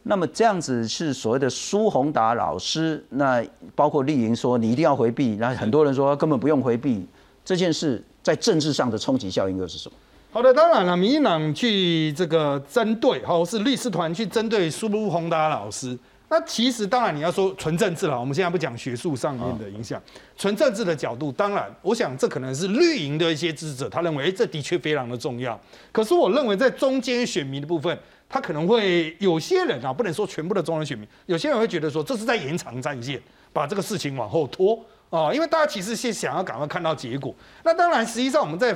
[0.04, 3.44] 那么这样子是所谓的苏宏达老师，那
[3.76, 7.06] 包括丽莹说你一定要回避，那很多人说根本不用回避，
[7.44, 9.96] 这件事在政治上的冲击效应又是什么？
[10.32, 15.98] 好的，当然了，民进党去这个针对，或是律师团去针对苏宏达老师，
[16.30, 20.02] 那其实当然你要说纯政治了，我们现在不讲学术上面的影响，
[20.38, 25.60] 纯政治的角度，当然我想这可能是绿营的一些支持者，他认为这的确非常的重要，
[25.92, 27.98] 可是我认为在中间选民的部分。
[28.32, 33.20] 他可能会有些人啊，不能说全部的中人选民，有些人会觉得说这是在延长战线，
[33.52, 37.34] 把这个事情往后拖啊，因为大家其实是想要赶快看到结果。
[37.64, 38.72] 那当然，实际上我们在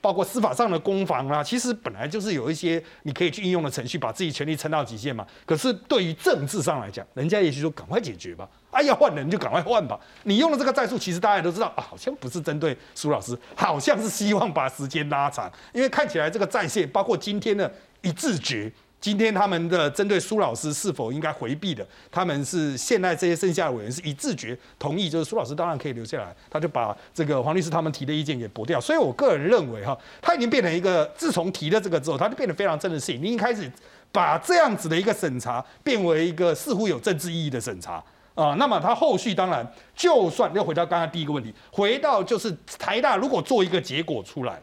[0.00, 5.26] 包括司法上的攻防啊，其实本来就是有一些你可以去应用的程序，把自己权力撑到极限嘛。
[5.44, 9.98] 可是对于政治上来讲，人家也许说赶快解决吧，哎要换人就赶快换吧。
[10.24, 17.72] 你用的这个战术，其实大家都知道啊，好像不是针对苏老师，好像是希望把时间拉长，因为看起来这个战线，包括今天的
[18.02, 18.72] 一字决。
[19.00, 28.80] 今天他们的针对苏老师是否应该回避的，他们是现在这些剩下的委员是一致决同意，就是苏老师当然可以留下来，他就把这个黄律师他们提的意见给驳掉。
[28.80, 33.70] 所以我个人认为哈，他已经变成一个自从提了这个之后，他就变得非常正式性，你已经开始
[34.10, 38.02] 把这样子的一个审查变为一个似乎有政治意义的审查。
[38.34, 44.62] 啊，那么他后续当然，就算要回到刚刚第一个问题，回到就是台大如果做一个结果出来，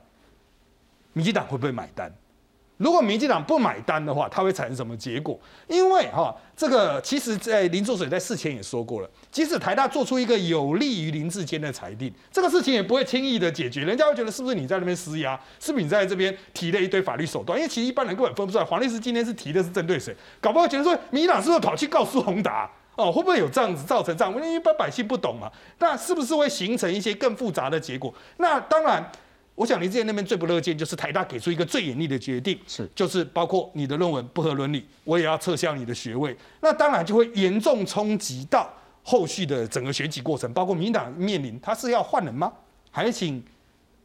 [1.14, 2.14] 民进党会不会买单？
[2.78, 5.40] 如果民进党不买单的话，它会产生什么结果？
[5.68, 13.82] 因为哈，这个其实，在林作水在事前也说过了，即使台大做出一个有利于林志坚的裁定，这个事情也不会轻易的解决。
[13.82, 17.58] 人家会觉得是不是你在那边施压，是不是你在这边提了一堆法律手段？
[17.58, 22.70] 因为其实一般人根本分不出来，黄律师今天是提的是针对谁，搞不好觉得说民进党是不是跑去告诉宏达？
[22.96, 24.34] 哦，会不会有这样子造成这样？
[24.34, 25.50] 因为一般百姓不懂嘛，
[25.80, 28.14] 那是不是会形成一些更复杂的结果？
[28.38, 29.12] 那当然。
[29.56, 36.36] 我想林志坚那边最不乐见就是台大给出一个最严厉的决定，是就是包括你的论文不合伦理，我也要撤销你的学位。
[36.62, 38.68] 那当然就会严重冲击到
[39.04, 42.52] 后续的整个选举过程，包括民党面临他是要换人吗？
[42.90, 43.44] 还是请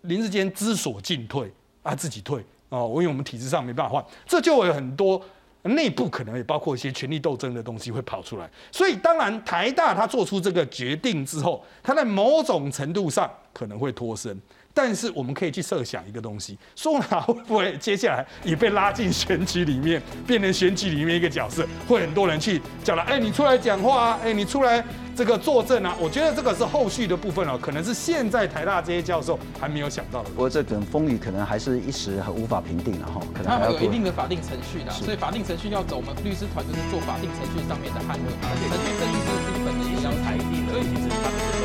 [0.02, 1.50] 林志坚知所进退
[1.82, 2.86] 啊，自己退哦？
[2.96, 5.18] 因为我们体制上没办法换，这就有很多
[5.62, 8.50] 内部可能也包括一些权力斗争的东西会跑出来。
[8.70, 14.38] 所以当然台大他做出这个决定之后，他在某种程度上可能会脱身。
[14.80, 21.66] 但是我们可以去设想一个东西，宋娜会不会接下来也被拉进选举里面，变成选举里面一个角色？
[21.88, 24.84] 会很多人去叫他，哎，你出来讲话啊，哎，你出来
[25.16, 25.96] 这个作证啊？
[25.98, 30.30] 我觉得这个是后续的部分哦，可能是现在台大这些教授还没有想到的。
[30.30, 41.57] 不过这等风雨可能还是一时很无法评定了哈，可能还有一定的法定程序的，所以法定程序要走，我们律师团就是做法定程序上面的捍卫，而且程序正义是基本的，也要裁定，所以其实他。